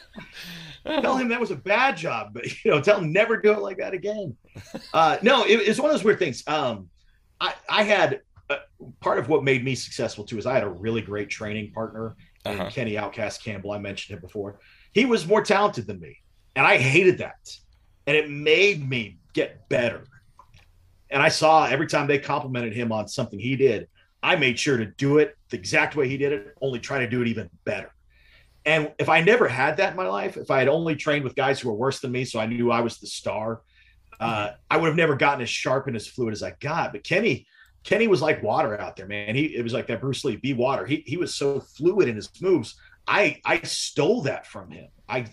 [0.86, 2.30] tell him that was a bad job.
[2.32, 4.36] But you know, tell him never do it like that again."
[4.92, 6.42] Uh, no, it, it's one of those weird things.
[6.46, 6.88] Um,
[7.40, 8.56] I I had uh,
[9.00, 12.16] part of what made me successful too is I had a really great training partner
[12.44, 12.68] Uh-huh.
[12.70, 13.72] Kenny Outcast Campbell.
[13.72, 14.60] I mentioned him before.
[14.92, 16.18] He was more talented than me,
[16.56, 17.50] and I hated that.
[18.06, 20.04] And it made me get better.
[21.10, 23.88] And I saw every time they complimented him on something he did,
[24.22, 27.08] I made sure to do it the exact way he did it, only try to
[27.08, 27.92] do it even better.
[28.64, 31.34] And if I never had that in my life, if I had only trained with
[31.34, 33.60] guys who were worse than me, so I knew I was the star,
[34.18, 36.92] uh, I would have never gotten as sharp and as fluid as I got.
[36.92, 37.46] But Kenny,
[37.82, 39.34] Kenny was like water out there, man.
[39.34, 40.86] He it was like that Bruce Lee, be water.
[40.86, 42.76] He he was so fluid in his moves.
[43.06, 44.88] I I stole that from him.
[45.08, 45.26] I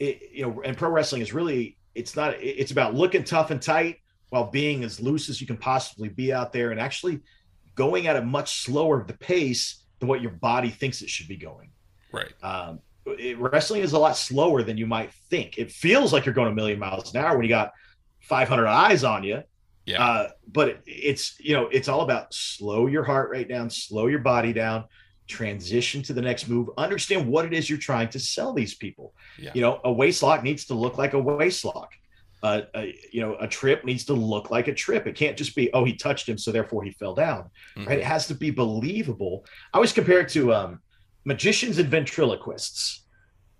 [0.00, 3.62] it, you know, and pro wrestling is really it's not it's about looking tough and
[3.62, 3.98] tight
[4.32, 7.20] while being as loose as you can possibly be out there and actually
[7.74, 11.36] going at a much slower the pace than what your body thinks it should be
[11.36, 11.70] going.
[12.12, 12.80] right Um,
[13.18, 15.58] it- wrestling is a lot slower than you might think.
[15.58, 17.72] It feels like you're going a million miles an hour when you got
[18.22, 19.42] 500 eyes on you.
[19.84, 20.02] Yeah.
[20.02, 24.06] Uh, but it- it's you know it's all about slow your heart rate down, slow
[24.06, 24.84] your body down,
[25.28, 26.68] transition to the next move.
[26.78, 29.14] Understand what it is you're trying to sell these people.
[29.38, 29.50] Yeah.
[29.54, 31.90] You know, a waist lock needs to look like a waist lock.
[32.42, 35.06] Uh, a, you know, a trip needs to look like a trip.
[35.06, 37.48] It can't just be, oh, he touched him, so therefore he fell down.
[37.76, 37.86] Mhm.
[37.86, 37.98] Right?
[38.00, 39.46] It has to be believable.
[39.72, 40.80] I always compare it to um,
[41.24, 43.04] magicians and ventriloquists.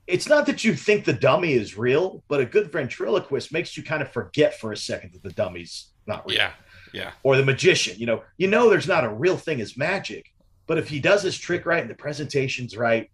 [0.09, 3.85] It's not that you think the dummy is real, but a good ventriloquist makes you
[3.85, 6.37] kind of forget for a second that the dummy's not real.
[6.39, 6.53] yeah
[6.93, 7.13] Yeah.
[7.23, 7.97] or the magician.
[7.99, 10.27] You know, you know, there's not a real thing as magic,
[10.67, 13.09] but if he does his trick right and the presentation's right,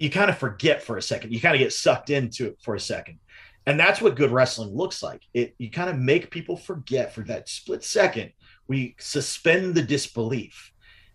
[0.00, 1.32] you kind of forget for a second.
[1.32, 3.18] You kind of get sucked into it for a second.
[3.68, 5.20] And that's what good wrestling looks like.
[5.34, 8.32] It you kind of make people forget for that split second.
[8.66, 10.72] We suspend the disbelief.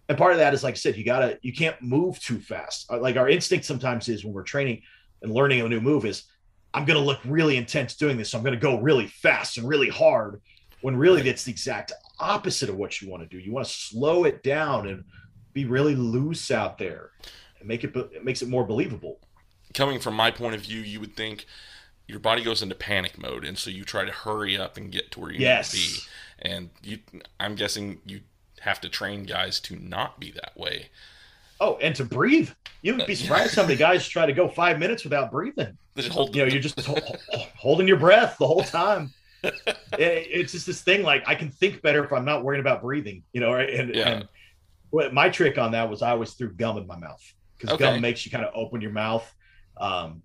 [0.07, 2.85] And part of that is like I said, you gotta you can't move too fast.
[2.91, 4.83] Uh, Like our instinct sometimes is when we're training
[5.23, 6.25] and learning a new move is
[6.75, 8.29] I'm gonna look really intense doing this.
[8.29, 10.39] So I'm gonna go really fast and really hard
[10.81, 13.43] when really that's the exact opposite of what you want to do.
[13.43, 15.05] You want to slow it down and
[15.53, 17.09] be really loose out there
[17.57, 19.19] and make it it makes it more believable.
[19.73, 21.47] Coming from my point of view, you would think
[22.07, 25.11] your body goes into panic mode, and so you try to hurry up and get
[25.11, 25.73] to where you Yes.
[25.73, 26.01] need to be.
[26.49, 26.99] And you,
[27.39, 28.21] I'm guessing you
[28.61, 30.87] have to train guys to not be that way.
[31.59, 32.49] Oh, and to breathe.
[32.81, 35.77] You would be surprised how many guys try to go five minutes without breathing.
[35.97, 36.97] Just hold, You know, you're just ho-
[37.31, 39.13] ho- holding your breath the whole time.
[39.43, 42.81] It- it's just this thing like I can think better if I'm not worrying about
[42.81, 43.23] breathing.
[43.33, 43.69] You know, right?
[43.69, 44.09] And, Yeah.
[44.09, 44.27] and
[44.89, 47.21] what my trick on that was I always threw gum in my mouth
[47.57, 47.83] because Okay.
[47.83, 49.29] gum makes you kind of open your mouth,
[49.77, 50.23] um,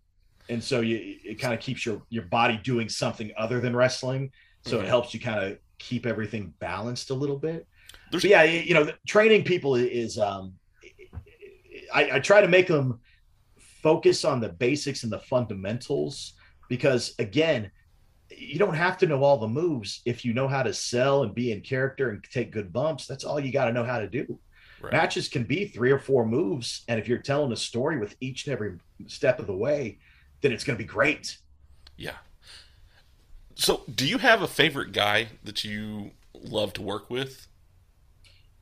[0.49, 4.31] and so you it kind of keeps your your body doing something other than wrestling.
[4.67, 4.83] So Mhm.
[4.83, 7.67] it helps you kind of keep everything balanced a little bit.
[8.11, 10.55] There's- But yeah, you you know, training people is um,
[11.95, 13.01] I, I try to make them
[13.83, 16.35] focus on the basics and the fundamentals
[16.69, 17.71] because again,
[18.31, 21.35] you don't have to know all the moves if you know how to sell and
[21.35, 23.07] be in character and take good bumps.
[23.07, 24.39] That's all you got to know how to do.
[24.81, 24.93] Right.
[24.93, 28.47] Matches can be three or four moves, and if you're telling a story with each
[28.47, 29.99] and every step of the way,
[30.41, 31.39] then it's going to be great.
[31.97, 32.17] Yeah.
[33.55, 37.47] So, do you have a favorite guy that you love to work with?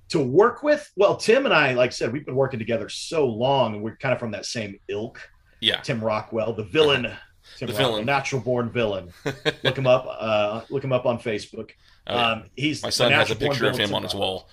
[0.09, 3.27] to work with well tim and i like i said we've been working together so
[3.27, 5.21] long and we're kind of from that same ilk
[5.61, 5.81] Yeah.
[5.81, 7.03] tim rockwell the villain
[7.57, 8.07] tim The rockwell, villain.
[8.07, 9.13] natural born villain
[9.65, 11.71] look him up uh look him up on facebook
[12.07, 12.31] Oh, yeah.
[12.31, 14.29] um he's My son has a picture of him Tim on his Rockwell.
[14.31, 14.49] wall.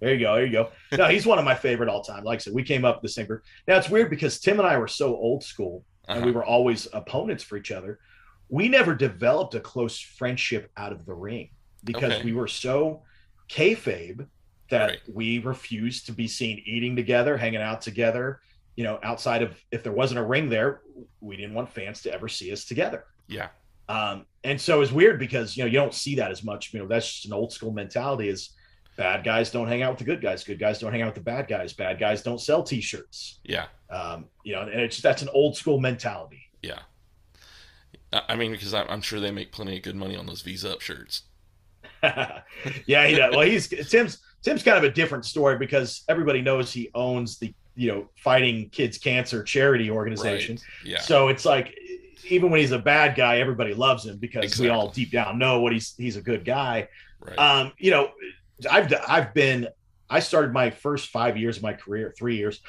[0.00, 2.40] there you go there you go no he's one of my favorite all time like
[2.40, 4.76] i said we came up the same group now it's weird because tim and i
[4.76, 6.26] were so old school and Uh-huh.
[6.26, 7.98] we were always opponents for each other
[8.48, 11.50] we never developed a close friendship out of the ring
[11.82, 12.24] because Okay.
[12.26, 13.02] we were so
[13.48, 14.26] kayfabe
[14.70, 14.98] that Right.
[15.12, 18.40] we refused to be seen eating together, hanging out together.
[18.76, 20.80] You know, outside of if there wasn't a ring there,
[21.20, 23.04] we didn't want fans to ever see us together.
[23.26, 23.48] Yeah.
[23.88, 26.72] Um, and so it's weird because you know you don't see that as much.
[26.72, 28.50] You know, that's just an old school mentality: is
[28.96, 31.14] bad guys don't hang out with the good guys, good guys don't hang out with
[31.14, 33.40] the bad guys, bad guys don't sell T-shirts.
[33.44, 33.66] Yeah.
[33.90, 36.42] Um, you know, and it's that's an old school mentality.
[36.62, 36.80] Yeah.
[38.12, 40.80] I mean, because I'm sure they make plenty of good money on those Visa Up
[40.80, 41.22] shirts.
[42.02, 43.34] yeah, he does.
[43.34, 47.52] Well, he's Tim's Tim's kind of a different story because everybody knows he owns the
[47.74, 50.56] you know fighting kids cancer charity organization.
[50.56, 50.92] Right.
[50.92, 51.00] Yeah.
[51.00, 51.76] So it's like
[52.28, 55.60] even when he's a bad guy, everybody loves him because we all deep down know
[55.60, 56.88] what he's he's a good guy.
[57.20, 57.38] right.
[57.38, 58.10] Um, you know,
[58.70, 59.68] I've I've been
[60.08, 62.60] I started my first five years of my career, three years,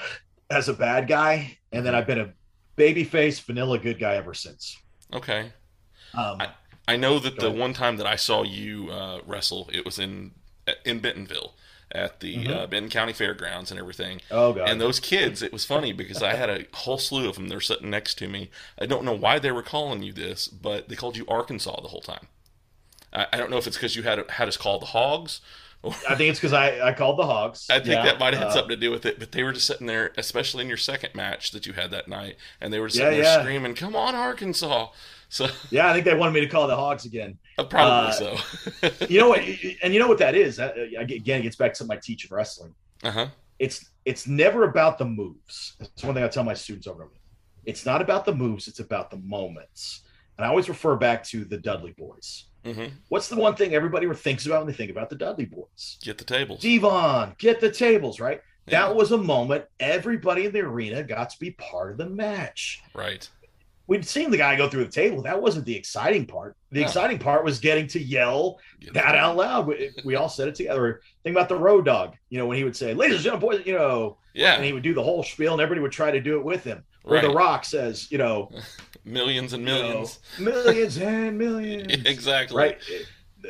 [0.50, 2.34] as a bad guy, and then I've been a
[2.78, 4.78] babyface, vanilla good guy ever since.
[5.14, 5.52] okay.
[6.14, 6.54] Um, I-
[6.90, 7.60] I know that the ahead.
[7.60, 10.32] one time that I saw you uh, wrestle, it was in
[10.86, 11.54] in Bentonville
[11.92, 12.50] at the Mhm.
[12.50, 14.22] uh, Benton County Fairgrounds and everything.
[14.32, 17.36] oh god, And those kids, it was funny because I had a whole slew of
[17.36, 17.48] them.
[17.50, 18.50] They're sitting next to me.
[18.80, 21.88] I don't know why they were calling you this, but they called you Arkansas the
[21.90, 22.28] whole time.
[23.14, 25.42] I, I don't know if it's because you had had us called the Hogs.
[26.08, 27.68] I think it's because I I called the Hogs.
[27.70, 29.20] I think Yeah, that might have had uh, something to do with it.
[29.20, 32.08] But they were just sitting there, especially in your second match that you had that
[32.08, 33.42] night, and they were just Yeah, there yeah.
[33.42, 34.88] screaming, "Come on, Arkansas!"
[35.30, 37.38] So Yeah, I think they wanted me to call the Hogs again.
[37.58, 38.38] uh, probably Uh, so.
[39.10, 39.42] You know what?
[39.84, 40.58] And you know what that is?
[40.58, 42.74] That, uh, again, it gets back to something I teach in wrestling.
[43.04, 43.28] uh huh.
[43.60, 45.76] It's it's never about the moves.
[45.80, 47.10] That's one thing I tell my students over.
[47.66, 48.68] It's not about the moves.
[48.68, 50.04] It's about the moments.
[50.38, 52.47] And I always refer back to the Dudley Boys.
[52.74, 55.98] Hmm What's the one thing everybody thinks about when they think about the Dudley Boys?
[56.04, 56.60] Get the tables.
[56.62, 58.42] D-Von, get the tables, right?
[58.68, 62.10] Yeah, That was a moment everybody in the arena got to be part of the
[62.10, 62.82] match.
[62.94, 63.28] right.
[63.90, 65.22] We'd seen the guy go through the table.
[65.22, 66.58] That wasn't the exciting part.
[66.74, 66.86] The No.
[66.88, 69.66] exciting part was getting to yell Get that the- out loud.
[69.66, 71.00] We, we all said it together.
[71.24, 73.66] Think about the Road Dogg, you know, when he would say, ladies and gentlemen, boys,
[73.66, 74.56] you know, yeah.
[74.56, 76.66] and he would do the whole spiel and everybody would try to do it with
[76.66, 76.84] him.
[77.08, 77.28] Where right.
[77.28, 78.52] The Rock says, you know,
[79.06, 80.20] millions and you know, millions.
[80.40, 81.94] millions and millions.
[82.06, 82.58] exactly.
[82.58, 82.78] Right.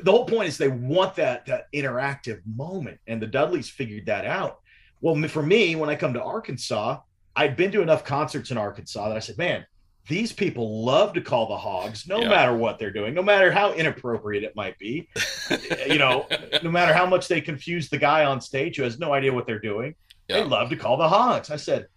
[0.03, 2.99] The whole point is they want that that interactive moment.
[3.08, 4.60] And the Dudleys figured that out.
[5.01, 6.99] Well, for me, when I come to Arkansas,
[7.36, 9.66] I'd been to enough concerts in Arkansas that I said, man,
[10.08, 12.30] these people love to call the hogs no Yeah.
[12.30, 15.08] matter what they're doing, no matter how inappropriate it might be.
[15.88, 16.28] you know,
[16.64, 19.45] no matter how much they confuse the guy on stage who has no idea what
[19.45, 19.93] they're doing,
[20.28, 20.38] Yeah.
[20.38, 21.49] they love to call the hogs.
[21.51, 21.88] I said,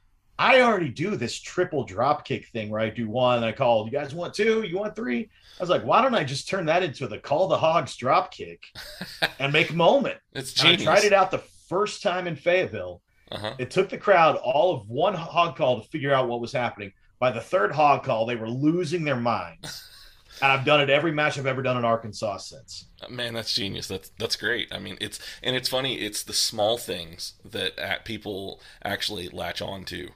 [0.40, 3.84] I already do this triple drop kick thing where I do one and I call,
[3.84, 4.62] you guys want two?
[4.62, 5.28] You want three?
[5.58, 8.32] I was like, why don't I just turn that into the call the hogs drop
[8.32, 8.62] kick
[9.38, 10.16] and make a moment?
[10.32, 10.84] It's And I genius.
[10.84, 13.02] tried it out the first time in Fayetteville.
[13.30, 13.54] Uh-huh.
[13.58, 16.92] It took the crowd all of one hog call to figure out what was happening.
[17.18, 19.86] By the third hog call, they were losing their minds.
[20.42, 22.86] And I've done it every match I've ever done in Arkansas since.
[23.10, 23.88] Man, that's genius.
[23.88, 24.72] That's that's great.
[24.72, 25.96] I mean, it's and it's funny.
[25.96, 30.08] It's the small things that uh, people actually latch on to.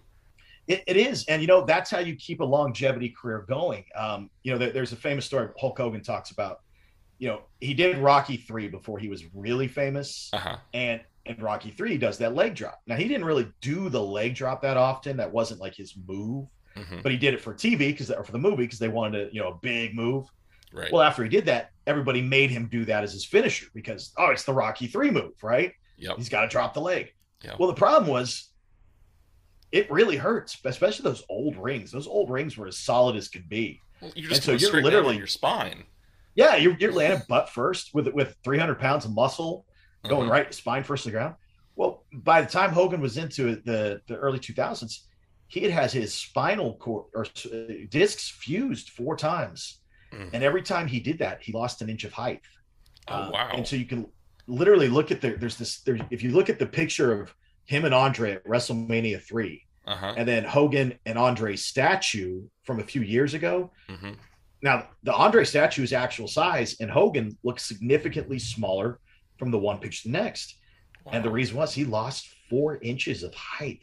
[0.67, 3.85] It, it is, and you know that's how you keep a longevity career going.
[3.95, 6.59] Um, you know, there, there's a famous story Hulk Hogan talks about.
[7.19, 10.57] You know, he did Rocky three before he was really famous, Uh huh.
[10.73, 12.81] and in Rocky three he does that leg drop.
[12.87, 15.17] Now he didn't really do the leg drop that often.
[15.19, 18.33] That wasn't like his move, hmm but he did it for TV because or for
[18.33, 20.27] the movie because they wanted to, you know, a big move.
[20.73, 20.93] Right.
[20.93, 24.31] Well, after he did that, everybody made him do that as his finisher because oh,
[24.31, 25.73] it's the Rocky three move, right?
[25.97, 26.17] yep.
[26.17, 27.13] He's got to drop the leg.
[27.45, 27.55] Yeah.
[27.59, 28.51] Well, the problem was
[29.75, 31.91] it really hurts, especially those old rings.
[31.91, 33.81] Those old rings were as solid as could be.
[34.01, 35.85] Well, you're just so you're literally- your spine.
[36.37, 39.67] Yeah, you're, you're landing butt first with with 300 pounds of muscle
[40.09, 40.33] going Mhm.
[40.33, 41.35] right spine first to the ground.
[41.77, 44.95] Well, by the time Hogan was into the the early 2000s,
[45.49, 49.81] he had has his spinal cord or uh, discs fused four times,
[50.13, 50.31] Mm.
[50.35, 52.43] and every time he did that, he lost an inch of height.
[53.09, 53.51] Oh Uh, wow.
[53.57, 54.07] And so you can
[54.47, 57.35] literally look at the there's this there if you look at the picture of
[57.67, 60.15] him and Andre at WrestleMania three, Uh huh.
[60.17, 63.71] and then Hogan and Andre's statue from a few years ago.
[63.89, 64.13] hmm
[64.63, 68.99] Now the Andre statue is actual size, and Hogan looks significantly smaller
[69.39, 70.57] from the one picture to the next.
[71.13, 73.81] And the reason was he lost four inches of height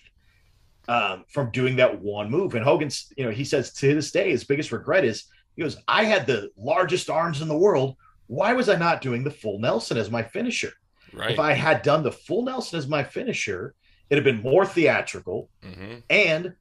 [0.87, 2.55] um, from doing that one move.
[2.55, 5.25] And Hogan's, you know, he says to this day, his biggest regret is
[5.55, 7.95] he goes, I had the largest arms in the world.
[8.27, 10.71] Why was I not doing the full Nelson as my finisher?
[11.13, 11.31] Right.
[11.31, 13.75] If I had done the full Nelson as my finisher,
[14.09, 16.53] it'd have been more theatrical hmm and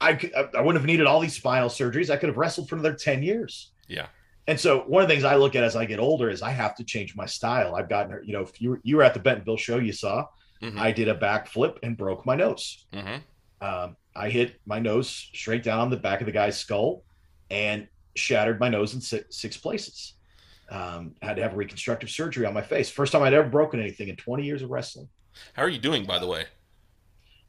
[0.00, 2.10] I, I I wouldn't have needed all these spinal surgeries.
[2.10, 3.72] I could have wrestled for another 10 years.
[3.88, 4.06] Yeah.
[4.46, 6.50] And so one of the things I look at as I get older is I
[6.50, 7.74] have to change my style.
[7.74, 10.26] I've gotten, you know, if you were, you were at the Bentonville show, you saw
[10.60, 12.86] hmm I did a backflip and broke my nose.
[12.92, 13.16] hmm
[13.60, 17.04] Um, I hit my nose straight down on the back of the guy's skull
[17.50, 20.14] and shattered my nose in six, six places.
[20.70, 22.90] Um, had to have reconstructive surgery on my face.
[22.90, 25.08] First time I'd ever broken anything in 20 years of wrestling.
[25.54, 26.44] How are you doing, by the way?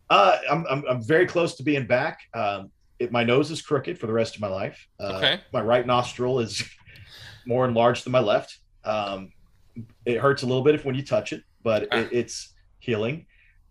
[0.09, 2.19] Uh, I'm, I'm, I'm very close to being back.
[2.33, 4.87] Um, it, my nose is crooked for the rest of my life.
[4.99, 5.39] Uh, Okay.
[5.53, 6.63] My right nostril is
[7.45, 8.57] more enlarged than my left.
[8.85, 9.31] Um,
[10.05, 11.97] it hurts a little bit if when you touch it, but Ah.
[11.97, 13.25] it, it's healing.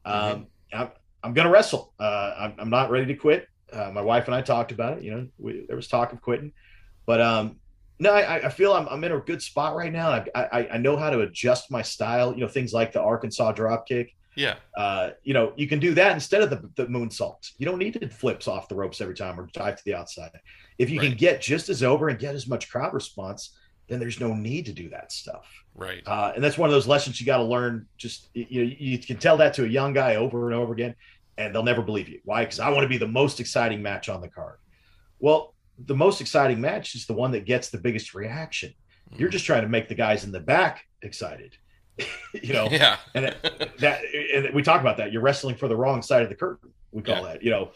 [0.05, 0.91] Um, I'm,
[1.23, 1.93] I'm going to wrestle.
[1.99, 3.49] Uh, I'm, I'm not ready to quit.
[3.73, 5.05] Uh, my wife and I talked about it.
[5.05, 6.53] You know, we, there was talk of quitting,
[7.07, 7.57] but um,
[7.99, 10.11] no, I, I feel I'm, I'm in a good spot right now.
[10.11, 12.33] I, I, I know how to adjust my style.
[12.35, 14.55] You know, things like the Arkansas drop kick Yeah.
[14.77, 17.53] uh, you know, you can do that instead of the, the moonsault.
[17.59, 20.31] You don't need to flips off the ropes every time or dive to the outside.
[20.79, 23.57] If you can get just as over and get as much crowd response,
[23.89, 25.47] then there's no need to do that stuff.
[25.75, 26.03] Right.
[26.07, 27.87] Uh, and that's one of those lessons you got to learn.
[27.97, 30.95] Just you know, you can tell that to a young guy over and over again,
[31.37, 32.21] and they'll never believe you.
[32.25, 32.45] Why?
[32.45, 34.59] Because I want to be the most exciting match on the card.
[35.19, 35.55] Well,
[35.87, 38.73] the most exciting match is the one that gets the biggest reaction.
[39.17, 39.33] You're Mhm.
[39.33, 41.57] just trying to make the guys in the back excited.
[42.43, 42.97] you know, Yeah.
[43.15, 44.01] and it, that
[44.35, 47.03] and we talk about that you're wrestling for the wrong side of the curtain we
[47.03, 47.33] call Yeah.
[47.33, 47.73] that you know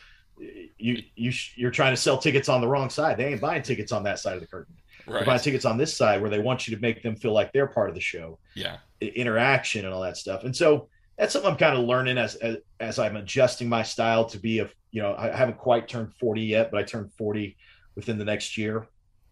[0.79, 3.63] you you sh- you're trying to sell tickets on the wrong side they ain't buying
[3.63, 4.75] tickets on that side of the curtain
[5.07, 7.53] they're buying tickets on this side where they want you to make them feel like
[7.53, 8.77] they're part of the show Yeah.
[9.01, 10.89] interaction and all that stuff and so
[11.19, 14.61] that's something i'm kind of learning as, as as i'm adjusting my style to be
[14.61, 17.57] a you know i haven't quite turned 40 yet but i turned 40
[17.95, 18.87] within the next year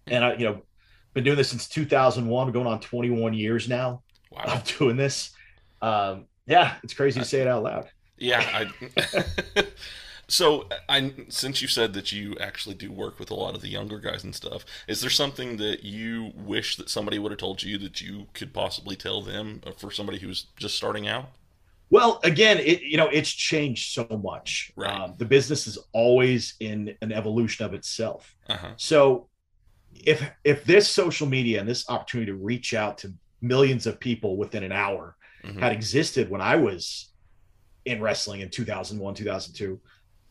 [0.07, 0.63] and i you know
[1.13, 4.45] been doing this since 2001 going on 21 years now Wow.
[4.47, 5.33] I'm doing this.
[5.83, 7.89] Um, yeah, it's crazy to say it out loud.
[8.17, 8.69] Yeah.
[8.97, 9.65] I,
[10.29, 13.69] so, I since you said that you actually do work with a lot of the
[13.69, 17.63] younger guys and stuff, is there something that you wish that somebody would have told
[17.63, 21.31] you that you could possibly tell them uh, for somebody who's just starting out?
[21.91, 24.73] Well, again, it you know it's changed so much.
[24.77, 25.01] Right.
[25.01, 28.35] Um, the business is always in an evolution of itself.
[28.49, 28.73] Uh huh.
[28.77, 29.29] So,
[29.95, 33.13] if if this social media and this opportunity to reach out to
[33.43, 37.11] millions of people within an hour hmm had existed when I was
[37.87, 39.81] in wrestling in 2001, 2002,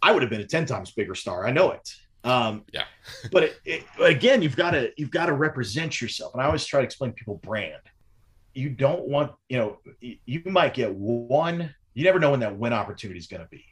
[0.01, 1.47] I would have been a 10 times bigger star.
[1.47, 1.89] I know it.
[2.23, 2.83] Um, Yeah.
[3.31, 6.33] but it, it, again, you've got to, you've got to represent yourself.
[6.33, 7.81] And I always try to explain to people brand.
[8.53, 12.73] You don't want, you know, you might get one, you never know when that win
[12.73, 13.63] opportunity is going to be,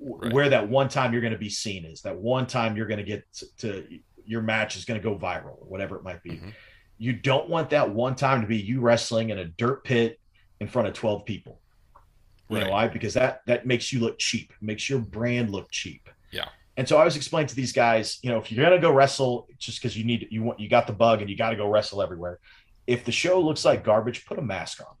[0.00, 0.32] Right.
[0.32, 2.98] where that one time you're going to be seen is that one time you're going
[2.98, 3.24] to get
[3.58, 3.86] to,
[4.24, 6.52] your match is going to go viral or whatever it might be Mhm.
[6.98, 10.18] you don't want that one time to be you wrestling in a dirt pit
[10.60, 11.60] in front of 12 people
[12.48, 16.08] you know why because that that makes you look cheap makes your brand look cheap
[16.30, 16.48] Yeah.
[16.78, 19.46] And so I was explaining to these guys, you know, if you're gonna go wrestle
[19.58, 21.68] just because you need you want you got the bug and you got to go
[21.68, 22.38] wrestle everywhere.
[22.86, 24.94] If the show looks like garbage, put a mask on.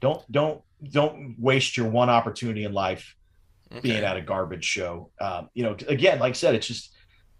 [0.00, 0.60] Don't don't
[0.90, 3.14] don't waste your one opportunity in life
[3.72, 3.80] Okay.
[3.80, 5.10] being at a garbage show.
[5.18, 6.92] Um, you know, again, like I said, it's just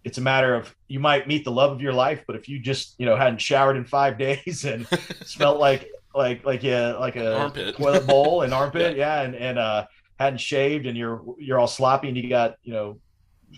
[0.02, 2.58] it's a matter of you might meet the love of your life, but if you
[2.58, 4.86] just you know hadn't showered in five days and
[5.26, 7.76] smelled like like like yeah like a Armpit.
[7.76, 9.84] toilet bowl and armpit, yeah, and and uh
[10.18, 12.98] hadn't shaved and you're you're all sloppy and you got you know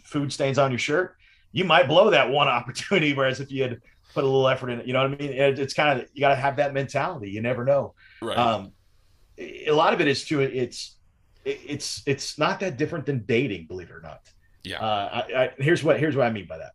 [0.05, 1.15] food stains on your shirt,
[1.53, 3.13] you might blow that one opportunity.
[3.15, 3.79] Whereas if you had
[4.15, 5.33] put a little effort in it, you know what I mean?
[5.33, 7.31] It, it's kind of you got to have that mentality.
[7.31, 7.95] You never know.
[8.23, 8.39] right.
[8.39, 8.73] Um,
[9.39, 10.41] a lot of it is too.
[10.41, 10.97] It's
[11.45, 14.21] it's it's not that different than dating, believe it or not.
[14.63, 14.79] Yeah.
[14.81, 16.73] Uh, I, I, here's what here's what I mean by that.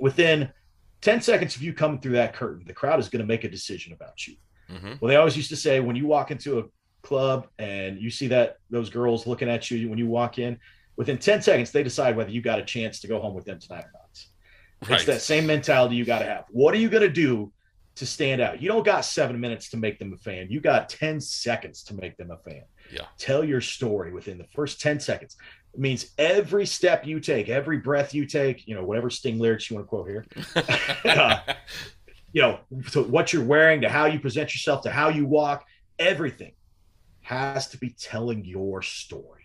[0.00, 0.50] Within
[1.00, 3.48] ten seconds of you coming through that curtain, the crowd is going to make a
[3.48, 4.34] decision about you.
[4.68, 6.64] hmm Well, they always used to say when you walk into a
[7.02, 10.58] club and you see that those girls looking at you when you walk in,
[10.96, 13.58] within ten seconds they decide whether you got a chance to go home with them
[13.60, 14.07] tonight or not.
[14.82, 14.92] Right.
[14.92, 16.44] It's that same mentality you got to have.
[16.50, 17.52] What are you going to do
[17.96, 18.62] to stand out?
[18.62, 20.48] You don't got seven minutes to make them a fan.
[20.50, 22.62] You got 10 seconds to make them a fan.
[22.92, 23.06] Yeah.
[23.18, 25.36] Tell your story within the first 10 seconds.
[25.74, 29.68] It means every step you take, every breath you take, you know, whatever sting lyrics
[29.68, 30.26] you want to quote here,
[31.04, 31.40] uh,
[32.32, 32.60] you know,
[32.92, 35.64] to what you're wearing, to how you present yourself, to how you walk,
[35.98, 36.52] everything
[37.22, 39.44] has to be telling your story.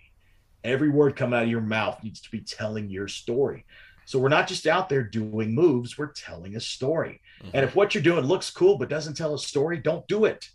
[0.64, 3.66] Every word coming out of your mouth needs to be telling your story.
[4.06, 7.22] So we're not just out there doing moves, we're telling a story.
[7.54, 10.50] And if what you're doing looks cool but doesn't tell a story, don't do it.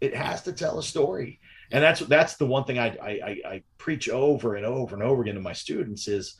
[0.00, 1.40] It has to tell a story.
[1.72, 5.02] And that's that's the one thing I I, I, I preach over and over and
[5.02, 6.36] over again to my students is,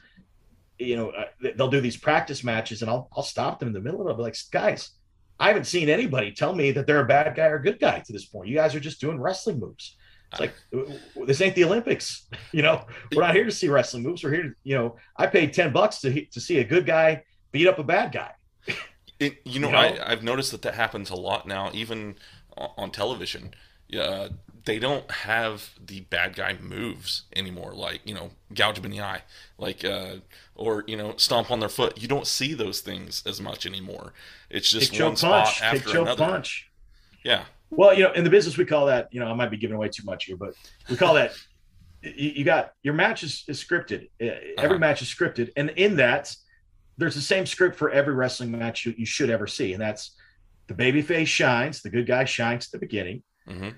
[0.79, 1.27] you know, uh,
[1.57, 4.11] they'll do these practice matches and I'll I'll stop them in the middle of it.
[4.11, 4.91] I'll be like, guys,
[5.39, 8.01] I haven't seen anybody tell me that they're a bad guy or a good guy
[8.01, 8.49] to this point.
[8.49, 9.97] You guys are just doing wrestling moves.
[10.33, 10.55] It's like
[11.27, 12.87] this ain't the Olympics, you know.
[13.15, 14.23] We're not here to see wrestling moves.
[14.23, 14.97] We're here to, you know.
[15.17, 18.33] I paid ten bucks to to see a good guy beat up a bad guy.
[19.19, 19.79] It, you know, You know?
[19.79, 22.17] I, I've noticed that that happens a lot now, even
[22.57, 23.55] on television.
[23.89, 24.29] Yeah,
[24.65, 29.01] they don't have the bad guy moves anymore, like you know, gouge them in the
[29.01, 29.23] eye,
[29.59, 30.17] like uh,
[30.55, 32.01] or you know, stomp on their foot.
[32.01, 34.13] You don't see those things as much anymore.
[34.49, 35.63] It's just Kick one spot punch.
[35.63, 36.25] After another.
[36.25, 36.71] punch.
[37.25, 39.09] Yeah, Well, you know, in the business we call that.
[39.13, 40.55] You know, I might be giving away too much here, but
[40.89, 41.33] we call that.
[42.03, 44.05] You, you got your match is, is scripted.
[44.23, 44.27] Uh,
[44.59, 44.79] Every Uh-huh.
[44.79, 46.35] match is scripted, and in that,
[46.99, 50.15] there's the same script for every wrestling match you, you should ever see, and that's
[50.69, 53.23] the babyface shines, the good guy shines at the beginning.
[53.47, 53.71] hmm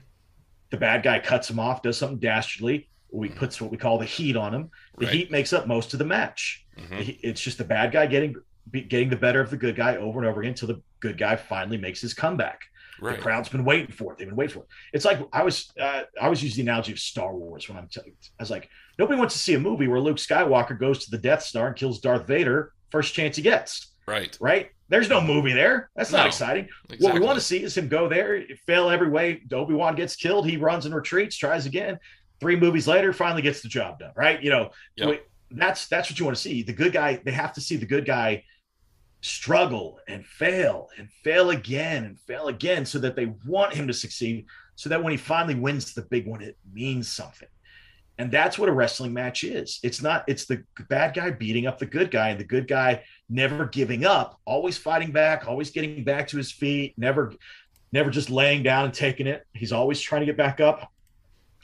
[0.70, 2.88] the bad guy cuts him off, does something dastardly.
[3.12, 4.70] We puts what we call the heat on him.
[4.98, 5.14] The Right.
[5.14, 6.64] heat makes up most of the match.
[6.78, 8.34] hmm It's just the bad guy getting
[8.70, 11.36] getting the better of the good guy over and over again until the good guy
[11.36, 12.60] finally makes his comeback.
[13.02, 13.16] Right.
[13.16, 14.18] The crowd's been waiting for it.
[14.18, 14.68] They've been waiting for it.
[14.92, 17.88] It's like I was uh, I was using the analogy of Star Wars when I'm
[17.88, 21.10] t- I was like nobody wants to see a movie where Luke Skywalker goes to
[21.10, 23.94] the Death Star and kills Darth Vader first chance he gets.
[24.06, 24.36] Right.
[24.40, 24.70] Right?
[24.88, 25.90] There's no movie there.
[25.96, 26.26] That's not No.
[26.26, 26.68] exciting.
[26.90, 27.04] Exactly.
[27.06, 29.40] What we want to see is him go there, fail every way.
[29.52, 30.46] Obi Wan gets killed.
[30.46, 31.98] He runs and retreats, tries again.
[32.40, 34.12] Three movies later, finally gets the job done.
[34.16, 34.42] Right?
[34.42, 35.08] You know, Yep.
[35.08, 35.20] we-
[35.52, 36.62] that's that's what you want to see.
[36.62, 37.20] The good guy.
[37.24, 38.42] They have to see the good guy
[39.22, 43.94] struggle and fail and fail again and fail again, so that they want him to
[43.94, 44.44] succeed.
[44.74, 47.48] So that when he finally wins the big one, it means something.
[48.18, 49.80] And that's what a wrestling match is.
[49.82, 50.24] It's not.
[50.28, 54.04] It's the bad guy beating up the good guy, and the good guy never giving
[54.04, 57.32] up, always fighting back, always getting back to his feet, never
[57.92, 59.46] never just laying down and taking it.
[59.52, 60.90] He's always trying to get back up.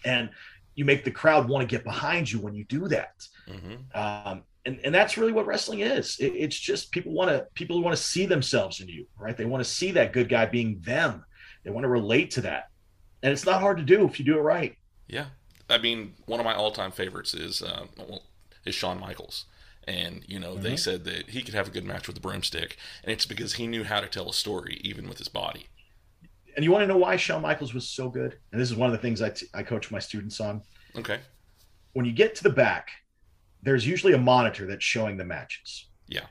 [0.05, 0.31] And
[0.75, 3.15] you make the crowd want to get behind you when you do that.
[3.49, 6.17] hmm Um, and, and that's really what wrestling is.
[6.21, 9.37] It- it's just people want to people want to see themselves in you, right?
[9.37, 11.25] They want to see that good guy being them.
[11.65, 12.69] They want to relate to that.
[13.23, 14.77] And it's not hard to do if you do it right.
[15.09, 15.27] Yeah,
[15.69, 17.87] I mean, one of my all-time favorites is uh,
[18.65, 19.47] is Shawn Michaels,
[19.89, 20.79] and you know they Mhm.
[20.79, 23.67] said that he could have a good match with the broomstick, and it's because he
[23.67, 25.67] knew how to tell a story even with his body.
[26.57, 28.39] And you want to know why Shawn Michaels was so good?
[28.53, 30.63] And this is one of the things I, t- I coach my students on.
[30.97, 31.21] Okay.
[31.95, 32.91] when you get to the back,
[33.63, 35.89] there's usually a monitor that's showing the matches.
[36.07, 36.27] Yeah.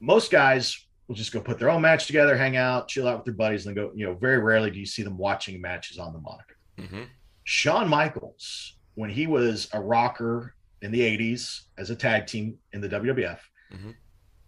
[0.00, 3.24] Most guys will just go put their own match together, hang out, chill out with
[3.24, 3.92] their buddies, and then go.
[3.94, 6.56] You know, very rarely do you see them watching matches on the monitor.
[6.78, 7.02] hmm
[7.44, 12.80] Shawn Michaels, when he was a rocker in the 80s as a tag team in
[12.80, 13.40] the WWF,
[13.72, 13.94] Mhm.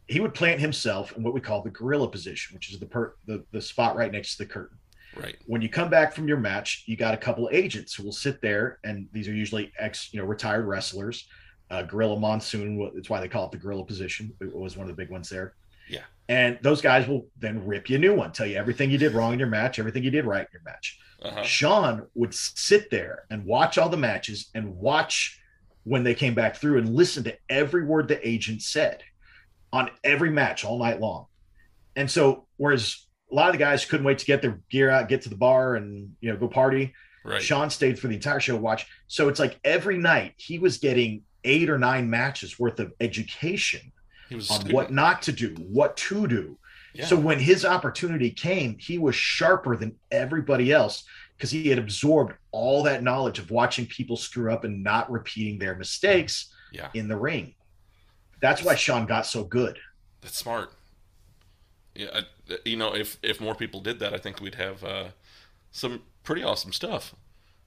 [0.06, 3.14] he would plant himself in what we call the gorilla position, which is the, per-
[3.26, 4.78] the the spot right next to the curtain
[5.16, 5.36] Right.
[5.46, 8.12] when you come back from your match, you got a couple of agents who will
[8.12, 11.26] sit there, and these are usually ex, you know, retired wrestlers.
[11.72, 14.32] Uh, Gorilla Monsoon, that's why they call it the gorilla position.
[14.42, 15.54] It was one of the big ones there.
[15.88, 16.02] Yeah.
[16.28, 19.12] And those guys will then rip you a new one, tell you everything you did
[19.12, 20.98] wrong in your match, everything you did right in your match.
[21.22, 21.42] Uh-huh.
[21.42, 25.40] Shawn would sit there and watch all the matches and watch
[25.84, 29.02] when they came back through and listen to every word the agent said
[29.72, 31.26] on every match all night long.
[31.96, 35.08] And so, whereas a lot of the guys couldn't wait to get their gear out,
[35.08, 36.92] get to the bar, and you know go party.
[37.24, 37.40] Right.
[37.42, 38.86] Shawn stayed for the entire show watch.
[39.06, 43.92] So it's like every night he was getting eight or nine matches worth of education
[44.28, 46.58] He was a on what not to do, what to do.
[46.94, 47.06] Yeah.
[47.06, 51.04] So when his opportunity came, he was sharper than everybody else
[51.36, 55.58] because he had absorbed all that knowledge of watching people screw up and not repeating
[55.58, 56.88] their mistakes yeah.
[56.94, 57.54] in the ring.
[58.40, 59.78] That's why Shawn got so good.
[60.20, 60.72] That's smart.
[61.94, 65.08] Yeah, I, you know, if if more people did that, I think we'd have uh,
[65.70, 67.14] some pretty awesome stuff.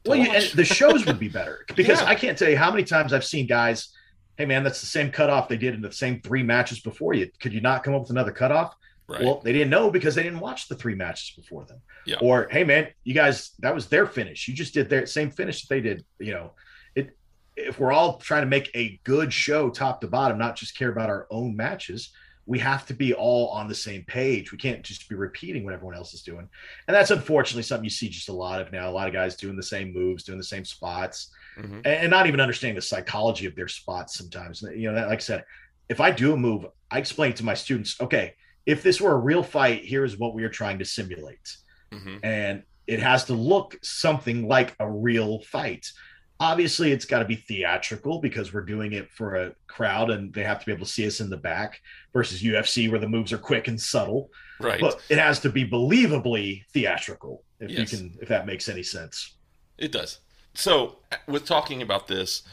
[0.06, 2.08] Well, you, the shows would be better because Yeah.
[2.08, 3.90] I can't tell you how many times I've seen guys.
[4.38, 7.30] Hey man, that's the same cutoff they did in the same three matches before you.
[7.40, 8.76] Could you not come up with another cutoff?
[9.08, 9.22] right.
[9.24, 11.80] Well, they didn't know because they didn't watch the three matches before them.
[12.06, 12.18] Yeah.
[12.22, 14.48] Or hey man, you guys, that was their finish.
[14.48, 16.04] You just did their same finish that they did.
[16.20, 16.52] You know,
[16.96, 17.16] it.
[17.56, 20.90] If we're all trying to make a good show, top to bottom, not just care
[20.90, 22.12] about our own matches,
[22.48, 24.52] we have to be all on the same page.
[24.52, 26.48] We can't just be repeating what everyone else is doing,
[26.88, 28.90] and that's unfortunately something you see just a lot of now.
[28.90, 31.82] A lot of guys doing the same moves, doing the same spots Mhm.
[31.86, 34.62] and, not even understanding the psychology of their spots sometimes.
[34.62, 35.44] You know, that like I said,
[35.90, 38.34] if I do a move, I explain to my students, okay,
[38.66, 41.58] if this were a real fight, here's what we are trying to simulate.
[41.94, 42.20] Mhm.
[42.24, 45.92] And it has to look something like a real fight.
[46.40, 50.44] Obviously, it's got to be theatrical because we're doing it for a crowd and they
[50.44, 51.82] have to be able to see us in the back
[52.14, 54.30] versus UFC where the moves are quick and subtle.
[54.60, 54.82] Right.
[54.82, 57.92] But it has to be believably theatrical, if Yes.
[57.92, 59.36] you can, if that makes any sense.
[59.78, 60.20] It does.
[60.54, 62.44] So, with talking about this,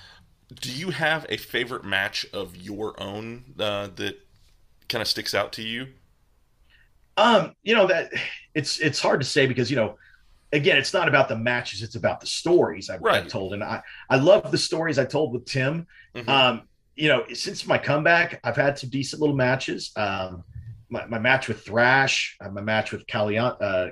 [0.60, 4.20] do you have a favorite match of your own uh, that
[4.88, 5.88] kind of sticks out to you?
[7.16, 8.10] Um, you know that
[8.54, 9.96] it's it's hard to say because you know,
[10.52, 13.22] again, it's not about the matches; it's about the stories I've, Right.
[13.24, 15.86] I've told, and I I love the stories I told with Tim.
[16.14, 16.28] Mhm.
[16.28, 16.62] Um,
[16.94, 19.92] you know, since my comeback, I've had some decent little matches.
[19.96, 20.44] Um,
[20.90, 23.88] my, my match with Thrash, uh, my match with Calian, uh,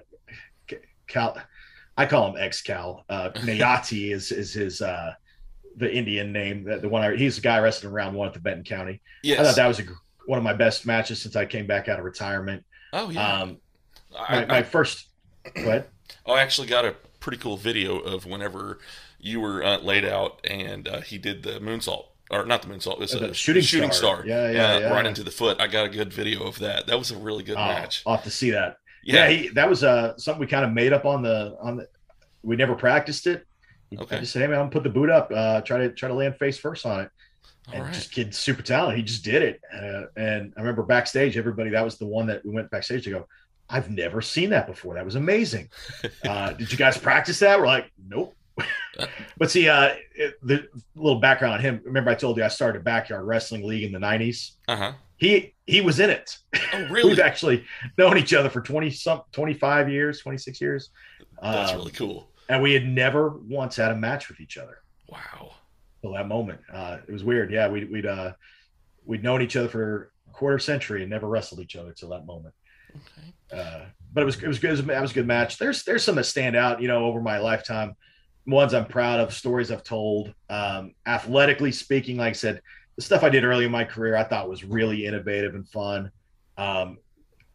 [1.07, 1.37] Cal,
[1.97, 3.05] I call him Ex Cal.
[3.09, 5.15] Uh, Nayati is is his uh,
[5.77, 6.65] the Indian name.
[6.65, 9.01] The, the one I, he's the guy wrestling around one at the Benton County.
[9.23, 9.41] Yes.
[9.41, 9.85] I thought that was a,
[10.27, 12.65] one of my best matches since I came back out of retirement.
[12.93, 13.41] oh yeah.
[13.41, 13.59] Um,
[14.19, 15.09] I, my, my first
[15.57, 15.89] ahead
[16.35, 18.79] I, actually got a pretty cool video of whenever
[19.19, 22.05] you were uh, laid out and uh, he did the moonsault.
[22.31, 24.19] Or not the moonsault, it was a shooting shooting star.
[24.19, 24.27] star.
[24.27, 24.91] Yeah, yeah, uh, yeah.
[24.93, 25.61] Right into the foot.
[25.61, 26.87] I got a good video of that.
[26.87, 28.05] That was a really good oh, match.
[28.07, 29.37] i'll have to see that yeah, Yeah.
[29.37, 31.89] he, that was uh something we kind of made up on the on the
[32.43, 33.47] we never practiced it
[33.99, 34.17] Okay.
[34.17, 36.09] i just said hey man i'm gonna put the boot up uh try to try
[36.09, 37.11] to land face first on it
[37.69, 37.93] All and right.
[37.93, 41.85] just kid super talented he just did it uh, and i remember backstage everybody that
[41.85, 43.27] was the one that we went backstage to go
[43.71, 45.69] i've never seen that before that was amazing
[46.25, 48.35] uh did you guys practice that we're like nope
[49.39, 52.81] but see uh it- the little background on him remember i told you i started
[52.81, 54.93] a backyard wrestling league in the 90s Uh huh.
[55.17, 56.37] he he was in it
[56.73, 57.11] Oh, really?
[57.11, 57.65] We've actually
[57.99, 60.91] known each other for 20 some 25 years, 26 years.
[61.43, 62.31] That's Um, really cool.
[62.49, 65.55] and we had never once had a match with each other Wow.
[66.01, 66.61] till that moment.
[66.73, 67.51] Uh, it was weird.
[67.53, 68.33] Yeah, we'd we'd uh
[69.05, 72.25] we'd known each other for a quarter century and never wrestled each other till that
[72.27, 72.55] moment.
[72.91, 73.61] Okay.
[73.61, 74.71] Uh, but it was it was good.
[74.71, 75.59] It was, was a good match.
[75.59, 77.95] There's there's some that stand out, you know, over my lifetime.
[78.47, 80.35] Ones I'm proud of, stories I've told.
[80.49, 82.63] Um, athletically speaking, like I said,
[82.97, 86.11] the stuff I did early in my career, I thought was really innovative and fun.
[86.57, 86.99] Um,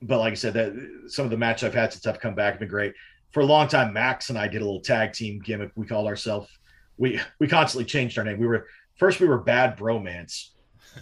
[0.02, 2.54] but like I said, that some of the matches I've had since I've come back
[2.54, 2.94] have been great.
[3.32, 5.72] For a long time, Max and I did a little tag team gimmick.
[5.76, 6.50] We called ourselves.
[6.98, 8.40] We we constantly changed our name.
[8.40, 8.68] We were
[8.98, 10.52] first we were Bad Bromance,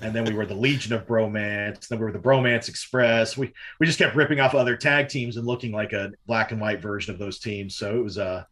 [0.02, 1.88] and then we were the Legion of Bromance.
[1.88, 3.38] Then we were the Bromance Express.
[3.38, 6.60] We we just kept ripping off other tag teams and looking like a black and
[6.60, 7.76] white version of those teams.
[7.76, 8.44] So it was uh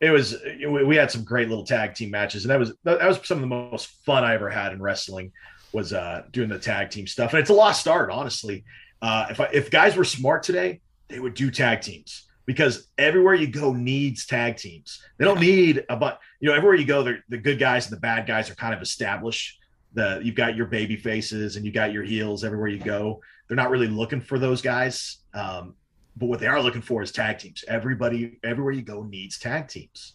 [0.00, 3.20] it was we had some great little tag team matches, and that was that was
[3.26, 5.32] some of the most fun I ever had in wrestling
[5.72, 7.32] was uh doing the tag team stuff.
[7.32, 8.64] And it's a lost art, honestly.
[9.02, 13.34] Uh, if I, if guys were smart today, they would do tag teams because everywhere
[13.34, 15.02] you go needs tag teams.
[15.18, 18.00] They don't need a but you know everywhere you go, the good guys and the
[18.00, 19.58] bad guys are kind of established.
[19.94, 23.20] The you've got your baby faces and you got your heels everywhere you go.
[23.48, 25.18] They're not really looking for those guys.
[25.34, 25.74] Um,
[26.16, 27.64] but what they are looking for is tag teams.
[27.68, 30.14] Everybody, everywhere you go, needs tag teams.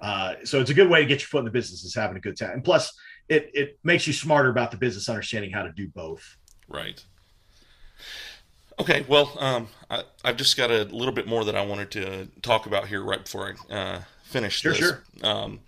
[0.00, 2.16] Uh, so it's a good way to get your foot in the business is having
[2.16, 2.50] a good tag.
[2.54, 2.92] And plus,
[3.28, 6.36] it it makes you smarter about the business, understanding how to do both.
[6.68, 7.02] Right.
[8.78, 12.28] Okay, well, um, I, I've just got a little bit more that I wanted to
[12.42, 14.80] talk about here right before I uh, finish Sure, this.
[14.80, 15.02] sure.
[15.22, 15.60] Um,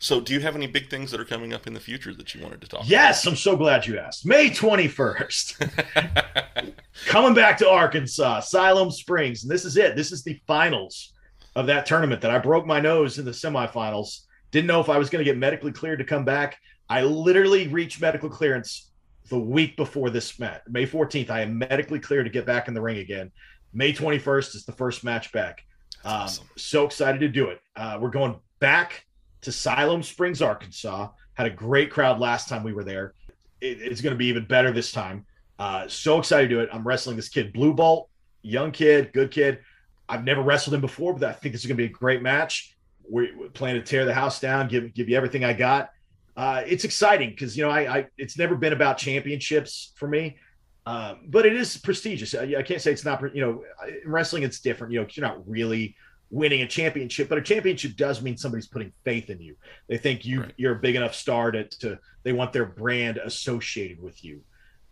[0.00, 2.32] so, do you have any big things that are coming up in the future that
[2.32, 4.24] you wanted to talk Yes, I'm so glad you asked.
[4.24, 6.72] May 21st,
[7.06, 9.96] coming back to Arkansas, Siloam Springs, and this is it.
[9.96, 11.14] This is the finals
[11.56, 14.20] of that tournament that I broke my nose in the semifinals.
[14.52, 16.58] Didn't know if I was going to get medically cleared to come back.
[16.88, 18.92] I literally reached medical clearance
[19.28, 20.62] the week before this match.
[20.68, 23.32] May 14th, I am medically cleared to get back in the ring again.
[23.72, 25.64] May 21st is the first match back.
[26.04, 26.48] Um, awesome.
[26.56, 27.58] So excited to do it.
[27.74, 29.04] Uh, we're going back
[29.42, 31.08] to Siloam Springs, Arkansas.
[31.34, 33.14] Had a great crowd last time we were there.
[33.60, 35.24] It, it's going to be even better this time.
[35.58, 36.68] Uh, so excited to do it.
[36.72, 38.08] I'm wrestling this kid, Blue Bolt,
[38.42, 39.58] young kid, good kid.
[40.08, 42.22] I've never wrestled him before, but I think this is going to be a great
[42.22, 42.76] match.
[43.08, 45.90] We're planning to tear the house down, give give you everything I got.
[46.36, 50.36] Uh, it's exciting because you know I, I, it's never been about championships for me,
[50.86, 52.34] um, but it is prestigious.
[52.34, 53.22] I, I, can't say it's not.
[53.34, 53.64] You know,
[54.04, 54.92] in wrestling it's different.
[54.92, 55.96] You know, because you're not really
[56.30, 59.56] winning a championship, but a championship does mean somebody's putting faith in you.
[59.88, 60.52] They think you right.
[60.56, 64.42] you're a big enough star to, to they want their brand associated with you.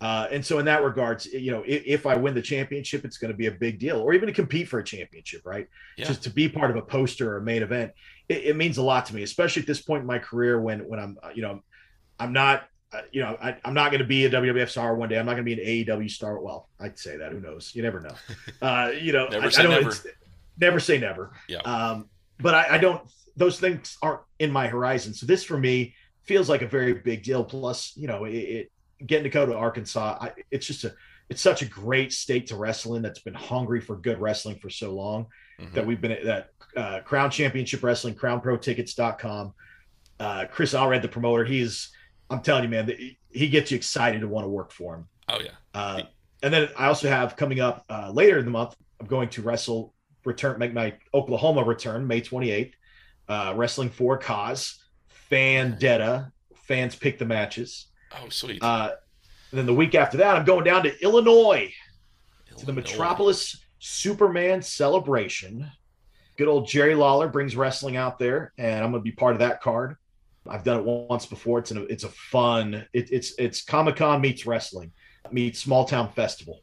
[0.00, 3.16] Uh, and so in that regards, you know, if, if, I win the championship, it's
[3.16, 5.68] going to be a big deal, or even to compete for a championship, right?
[5.96, 6.04] Yeah.
[6.04, 7.92] Just to be part of a poster or a main event,
[8.28, 10.80] it, it, means a lot to me, especially at this point in my career when
[10.80, 11.62] when I'm, you know,
[12.20, 15.08] I'm not, uh, you know, I, am not going to be a WWF star one
[15.08, 15.18] day.
[15.18, 16.40] I'm not going to be an AEW star.
[16.40, 17.32] Well, I'd say that.
[17.32, 17.74] Who knows?
[17.74, 18.14] You never know.
[18.62, 19.92] Uh, you know, never I, I never.
[20.58, 21.32] Never say never.
[21.48, 21.58] Yeah.
[21.58, 23.02] Um, but I, I don't.
[23.36, 25.12] Those things aren't in my horizon.
[25.12, 27.44] So this for me feels like a very big deal.
[27.44, 28.72] Plus, you know, it, it
[29.04, 30.94] getting to go to Arkansas, I, it's just a
[31.28, 34.70] it's such a great state to wrestle in that's been hungry for good wrestling for
[34.70, 35.26] so long
[35.60, 35.74] mm-hmm.
[35.74, 39.54] that we've been at that uh, Crown Championship Wrestling, crownprotickets.com.
[40.18, 41.90] Uh, Chris Allred, the promoter, he's
[42.30, 42.90] I'm telling you, man,
[43.30, 45.08] he gets you excited to want to work for him.
[45.28, 45.50] Oh yeah.
[45.74, 46.02] Uh,
[46.42, 49.42] and then I also have coming up uh, later in the month, I'm going to
[49.42, 49.94] wrestle
[50.26, 52.72] return make my Oklahoma return May 28th.
[53.28, 56.30] Uh, wrestling for cause, Fan Fandetta.
[56.54, 57.86] Fans pick the matches.
[58.12, 58.62] Oh, sweet.
[58.62, 58.92] Uh,
[59.52, 61.72] then the week after that, I'm going down to Illinois,
[62.50, 62.58] Illinois.
[62.58, 65.70] to the Metropolis Superman celebration.
[66.36, 69.38] Good old Jerry Lawler brings wrestling out there, and I'm going to be part of
[69.40, 69.96] that card.
[70.48, 71.58] I've done it once before.
[71.58, 72.86] It's an, it's a fun.
[72.92, 74.92] It, it's it's Comic Con meets wrestling,
[75.32, 76.62] meets small town festival,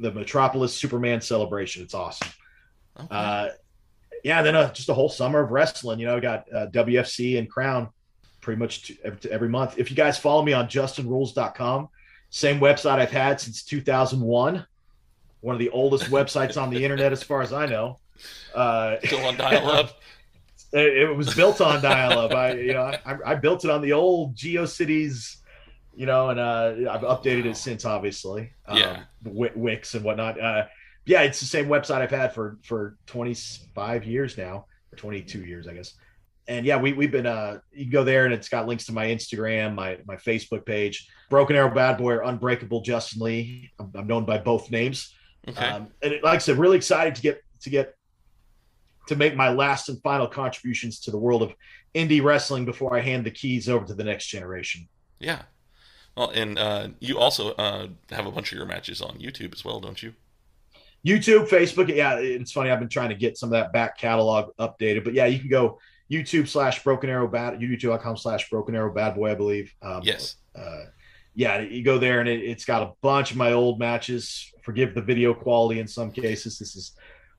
[0.00, 1.82] the Metropolis Superman celebration.
[1.82, 2.28] It's awesome.
[2.98, 3.08] Okay.
[3.10, 3.48] Uh,
[4.24, 5.98] yeah, then uh, just a whole summer of wrestling.
[5.98, 7.88] You know, I got uh, WFC and Crown
[8.40, 8.92] pretty much
[9.30, 9.78] every month.
[9.78, 11.88] If you guys follow me on justinrules.com,
[12.30, 14.66] same website I've had since 2001,
[15.40, 17.98] one of the oldest websites on the internet as far as I know.
[18.54, 20.00] Uh, Still on dial-up.
[20.72, 22.32] it, was built on dial-up.
[22.32, 25.36] I, you know, I, I, built it on the old GeoCities,
[25.94, 27.50] you know, and uh, I've updated wow.
[27.50, 28.52] it since, obviously.
[28.66, 29.02] Um, yeah.
[29.24, 30.40] Wix and whatnot.
[30.40, 30.66] Uh,
[31.06, 35.66] yeah, it's the same website I've had for for 25 years now, or 22 years,
[35.66, 35.94] I guess
[36.50, 38.92] and yeah, we we've been uh you can go there and it's got links to
[38.92, 43.70] my Instagram, my my Facebook page, Broken Arrow Bad Boy or Unbreakable Justin Lee.
[43.78, 45.14] I'm, I'm known by both names.
[45.48, 45.64] Okay.
[45.64, 47.94] Um, and it, like I said, really excited to get to get
[49.06, 51.54] to make my last and final contributions to the world of
[51.94, 54.88] indie wrestling before I hand the keys over to the next generation.
[55.20, 55.42] Yeah.
[56.16, 59.64] Well, and uh, you also uh, have a bunch of your matches on YouTube as
[59.64, 60.14] well, don't you?
[61.06, 61.94] YouTube, Facebook.
[61.94, 62.70] Yeah, it's funny.
[62.70, 65.48] I've been trying to get some of that back catalog updated, but yeah, you can
[65.48, 65.78] go
[66.10, 69.72] YouTube slash Broken Arrow Bad YouTube.com slash Broken Arrow Bad Boy, I believe.
[69.80, 70.36] Um, yes.
[70.54, 70.84] Uh,
[71.34, 74.52] yeah, you go there and it, has got a bunch of my old matches.
[74.62, 76.58] Forgive the video quality in some cases.
[76.58, 76.92] This is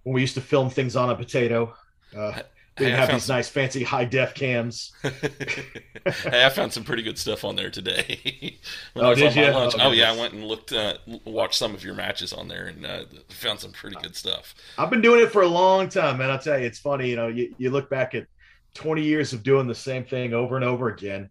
[0.03, 1.75] when we used to film things on a potato.
[2.15, 2.41] Uh,
[2.79, 3.35] we didn't have these some...
[3.35, 4.91] nice fancy high def cams.
[5.03, 8.57] hey, I found some pretty good stuff on there today.
[8.95, 9.43] oh, did you?
[9.43, 12.67] Oh, oh, yeah, I went and looked, uh, watched some of your matches on there,
[12.67, 14.55] and uh, found some pretty good stuff.
[14.77, 16.31] I've been doing it for a long time, man.
[16.31, 17.09] I'll tell you, it's funny.
[17.09, 18.27] You know, you, you look back at
[18.75, 21.29] 20 years of doing the same thing over and over again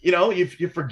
[0.00, 0.90] you know you you for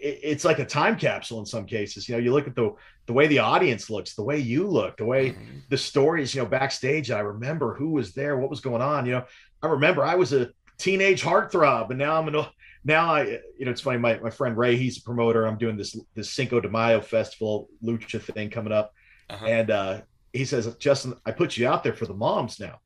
[0.00, 2.74] it's like a time capsule in some cases you know you look at the
[3.06, 5.58] the way the audience looks the way you look the way mm-hmm.
[5.70, 9.12] the stories you know backstage i remember who was there what was going on you
[9.12, 9.24] know
[9.62, 10.48] i remember i was a
[10.78, 12.46] teenage heartthrob and now i'm an
[12.84, 13.22] now i
[13.58, 16.30] you know it's funny my, my friend ray he's a promoter i'm doing this this
[16.30, 18.92] cinco de mayo festival lucha thing coming up
[19.30, 19.46] uh-huh.
[19.46, 20.00] and uh
[20.32, 22.78] he says justin i put you out there for the moms now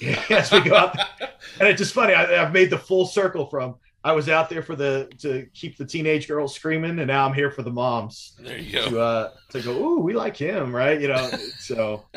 [0.30, 0.96] as we go out
[1.58, 2.14] and it's just funny.
[2.14, 5.76] I, have made the full circle from I was out there for the to keep
[5.76, 8.36] the teenage girls screaming, and now I'm here for the moms.
[8.38, 8.90] There you go.
[8.90, 11.00] To, uh, to go, ooh, we like him, right?
[11.00, 11.28] You know,
[11.58, 12.04] so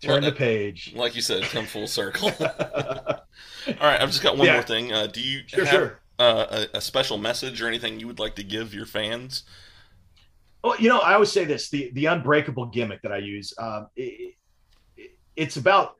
[0.00, 0.92] turn well, the page.
[0.94, 2.30] Like you said, come full circle.
[2.40, 3.16] All
[3.80, 4.52] right, I've just got one yeah.
[4.52, 4.92] more thing.
[4.92, 6.00] Uh, do you sure, have sure.
[6.20, 9.42] Uh, a, a, special message or anything you would like to give your fans?
[10.62, 13.54] Well, you know, I always say this: the the unbreakable gimmick that I use.
[13.58, 14.36] Um, it,
[14.96, 15.96] it, it's about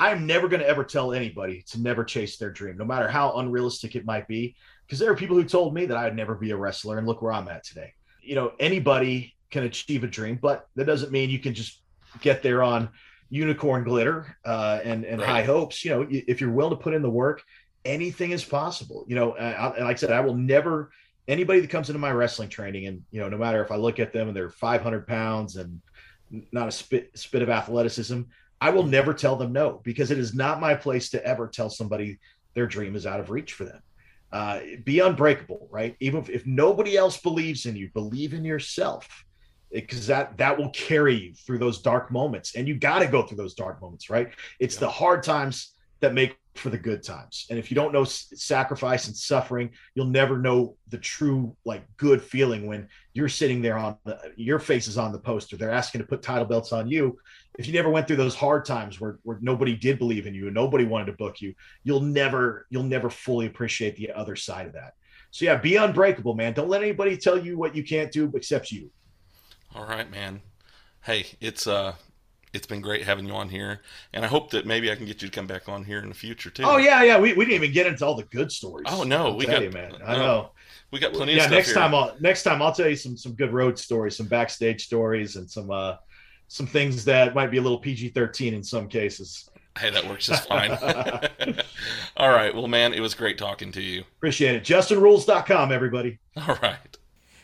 [0.00, 3.36] I'm never going to ever tell anybody to never chase their dream, no matter how
[3.36, 4.56] unrealistic it might be.
[4.86, 7.20] Because there are people who told me that I'd never be a wrestler, and look
[7.20, 7.92] where I'm at today.
[8.22, 11.82] You know, anybody can achieve a dream, but that doesn't mean you can just
[12.22, 12.88] get there on
[13.28, 15.28] unicorn glitter uh, and and right.
[15.28, 15.84] high hopes.
[15.84, 17.42] You know, if you're willing to put in the work,
[17.84, 19.04] anything is possible.
[19.06, 20.90] You know, and like I said, I will never
[21.28, 24.00] anybody that comes into my wrestling training, and you know, no matter if I look
[24.00, 25.82] at them and they're 500 pounds and
[26.52, 28.22] not a spit spit of athleticism,
[28.60, 31.70] I will never tell them no because it is not my place to ever tell
[31.70, 32.18] somebody
[32.54, 33.80] their dream is out of reach for them.
[34.32, 35.96] Uh, be unbreakable, right?
[36.00, 39.24] Even if, if nobody else believes in you, believe in yourself
[39.72, 43.22] because that that will carry you through those dark moments and you got to go
[43.22, 44.80] through those dark moments right it's yeah.
[44.80, 49.06] the hard times that make for the good times and if you don't know sacrifice
[49.06, 53.96] and suffering you'll never know the true like good feeling when you're sitting there on
[54.04, 57.18] the, your face is on the poster they're asking to put title belts on you
[57.58, 60.46] if you never went through those hard times where, where nobody did believe in you
[60.46, 61.54] and nobody wanted to book you
[61.84, 64.94] you'll never you'll never fully appreciate the other side of that
[65.30, 68.70] so yeah be unbreakable man don't let anybody tell you what you can't do except
[68.70, 68.90] you
[69.74, 70.40] all right, man.
[71.02, 71.94] Hey, it's uh
[72.52, 73.80] it's been great having you on here,
[74.12, 76.08] and I hope that maybe I can get you to come back on here in
[76.08, 76.64] the future too.
[76.64, 77.18] Oh yeah, yeah.
[77.18, 78.86] We, we didn't even get into all the good stories.
[78.90, 79.94] Oh no, we got you, man.
[80.04, 80.50] I know
[80.90, 81.34] we got plenty.
[81.34, 81.50] Of stuff.
[81.50, 81.74] Yeah, next here.
[81.76, 85.36] time I'll next time I'll tell you some some good road stories, some backstage stories,
[85.36, 85.96] and some uh
[86.48, 89.48] some things that might be a little PG thirteen in some cases.
[89.78, 90.72] Hey, that works just fine.
[92.16, 94.00] all right, well, man, it was great talking to you.
[94.18, 94.64] Appreciate it.
[94.64, 96.18] JustinRules.com, everybody.
[96.36, 96.98] All right.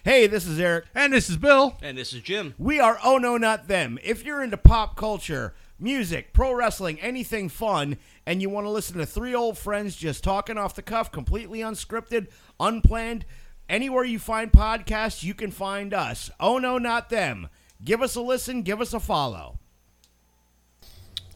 [0.04, 0.86] Hey, this is Eric.
[0.94, 1.76] And this is Bill.
[1.82, 2.54] And this is Jim.
[2.58, 3.98] We are Oh No Not Them.
[4.04, 8.98] If you're into pop culture, music, pro wrestling, anything fun, and you want to listen
[8.98, 12.28] to three old friends just talking off the cuff, completely unscripted,
[12.58, 13.24] unplanned,
[13.68, 16.30] anywhere you find podcasts, you can find us.
[16.40, 17.48] Oh No Not Them.
[17.84, 19.58] Give us a listen, give us a follow.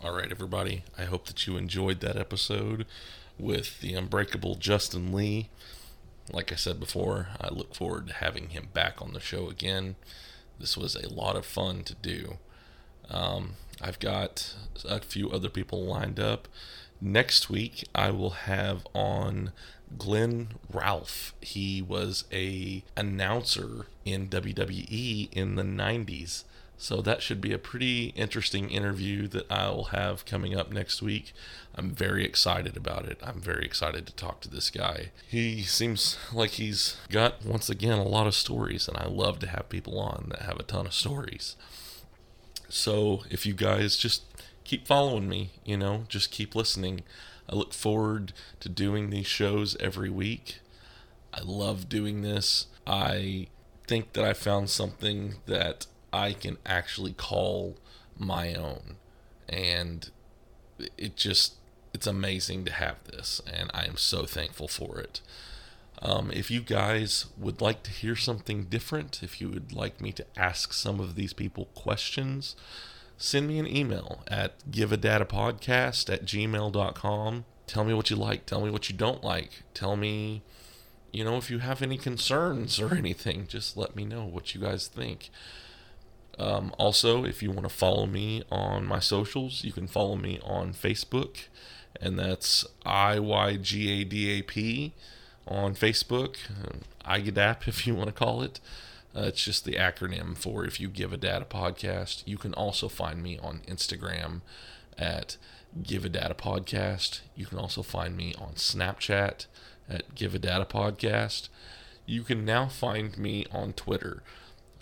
[0.02, 0.84] All right, everybody.
[0.96, 2.86] I hope that you enjoyed that episode
[3.38, 5.50] with the unbreakable Justin Lee
[6.32, 9.96] like I said before, I look forward to having him back on the show again.
[10.58, 12.38] This was a lot of fun to do.
[13.10, 14.54] Um, I've got
[14.88, 16.48] a few other people lined up.
[17.00, 19.52] Next week, I will have on
[19.96, 21.34] Glenn Ralph.
[21.40, 26.44] He was a announcer in WWE in the 90s.
[26.76, 31.34] So that should be a pretty interesting interview that I'll have coming up next week.
[31.74, 33.18] I'm very excited about it.
[33.22, 35.10] I'm very excited to talk to this guy.
[35.28, 39.46] He seems like he's got, once again, a lot of stories, and I love to
[39.46, 41.54] have people on that have a ton of stories.
[42.70, 44.22] So if you guys just
[44.64, 47.02] keep following me, you know, just keep listening.
[47.48, 50.60] I look forward to doing these shows every week.
[51.34, 52.66] I love doing this.
[52.86, 53.48] I
[53.88, 57.76] think that I found something that I can actually call
[58.16, 58.96] my own.
[59.48, 60.08] And
[60.96, 61.54] it just,
[61.92, 63.42] it's amazing to have this.
[63.52, 65.20] And I am so thankful for it.
[66.02, 70.12] Um, if you guys would like to hear something different, if you would like me
[70.12, 72.56] to ask some of these people questions,
[73.18, 77.44] send me an email at giveadadapodcast at gmail.com.
[77.66, 78.46] Tell me what you like.
[78.46, 79.62] Tell me what you don't like.
[79.74, 80.40] Tell me,
[81.12, 84.62] you know, if you have any concerns or anything, just let me know what you
[84.62, 85.28] guys think.
[86.38, 90.40] Um, also, if you want to follow me on my socials, you can follow me
[90.42, 91.48] on Facebook,
[92.00, 94.92] and that's IYGADAP
[95.46, 96.36] on Facebook,
[97.04, 98.60] IGADAP if you want to call it.
[99.14, 102.22] Uh, it's just the acronym for if you give a dad a podcast.
[102.26, 104.42] You can also find me on Instagram
[104.96, 105.36] at
[105.82, 107.20] give a dad a podcast.
[107.34, 109.46] You can also find me on Snapchat
[109.88, 111.48] at give a dad a podcast.
[112.06, 114.22] You can now find me on Twitter.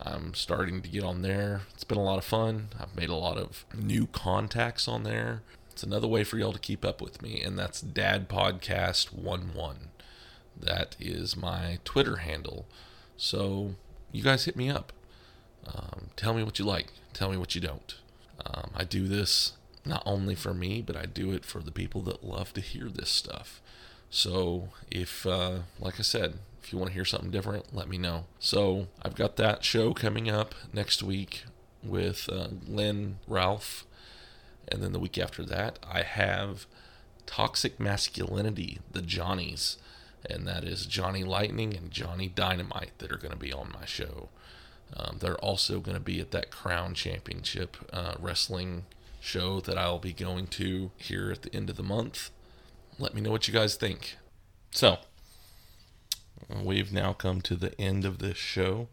[0.00, 1.62] I'm starting to get on there.
[1.74, 2.68] It's been a lot of fun.
[2.78, 5.42] I've made a lot of new contacts on there.
[5.72, 9.87] It's another way for y'all to keep up with me, and that's Dad Podcast 11.
[10.60, 12.66] That is my Twitter handle.
[13.16, 13.74] So
[14.12, 14.92] you guys hit me up.
[15.66, 16.92] Um, tell me what you like.
[17.12, 17.94] Tell me what you don't.
[18.44, 19.52] Um, I do this
[19.84, 22.88] not only for me, but I do it for the people that love to hear
[22.88, 23.60] this stuff.
[24.10, 27.98] So if, uh, like I said, if you want to hear something different, let me
[27.98, 28.24] know.
[28.38, 31.44] So I've got that show coming up next week
[31.82, 33.86] with uh, Glenn Ralph.
[34.70, 36.66] And then the week after that, I have
[37.26, 39.78] Toxic Masculinity, the Johnnies.
[40.28, 43.86] And that is Johnny Lightning and Johnny Dynamite that are going to be on my
[43.86, 44.28] show.
[44.96, 48.84] Um, they're also going to be at that Crown Championship uh, wrestling
[49.20, 52.30] show that I'll be going to here at the end of the month.
[52.98, 54.16] Let me know what you guys think.
[54.70, 54.98] So,
[56.62, 58.88] we've now come to the end of this show.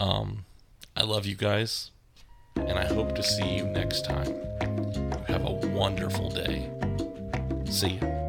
[0.00, 0.44] Um,
[0.96, 1.90] I love you guys,
[2.56, 4.34] and I hope to see you next time.
[5.26, 6.70] Have a wonderful day.
[7.66, 8.19] See you.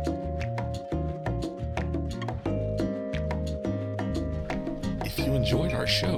[5.32, 6.18] You enjoyed our show,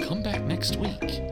[0.00, 1.22] come back next week.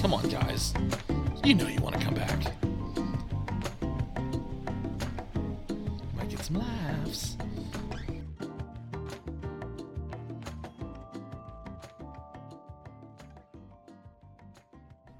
[0.00, 0.72] Come on, guys.
[1.44, 2.38] You know you want to come back.
[6.16, 7.36] Might get some laughs.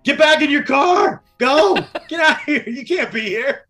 [0.03, 1.23] Get back in your car.
[1.39, 1.77] Go.
[2.09, 2.65] Get out of here.
[2.67, 3.61] You can't be here.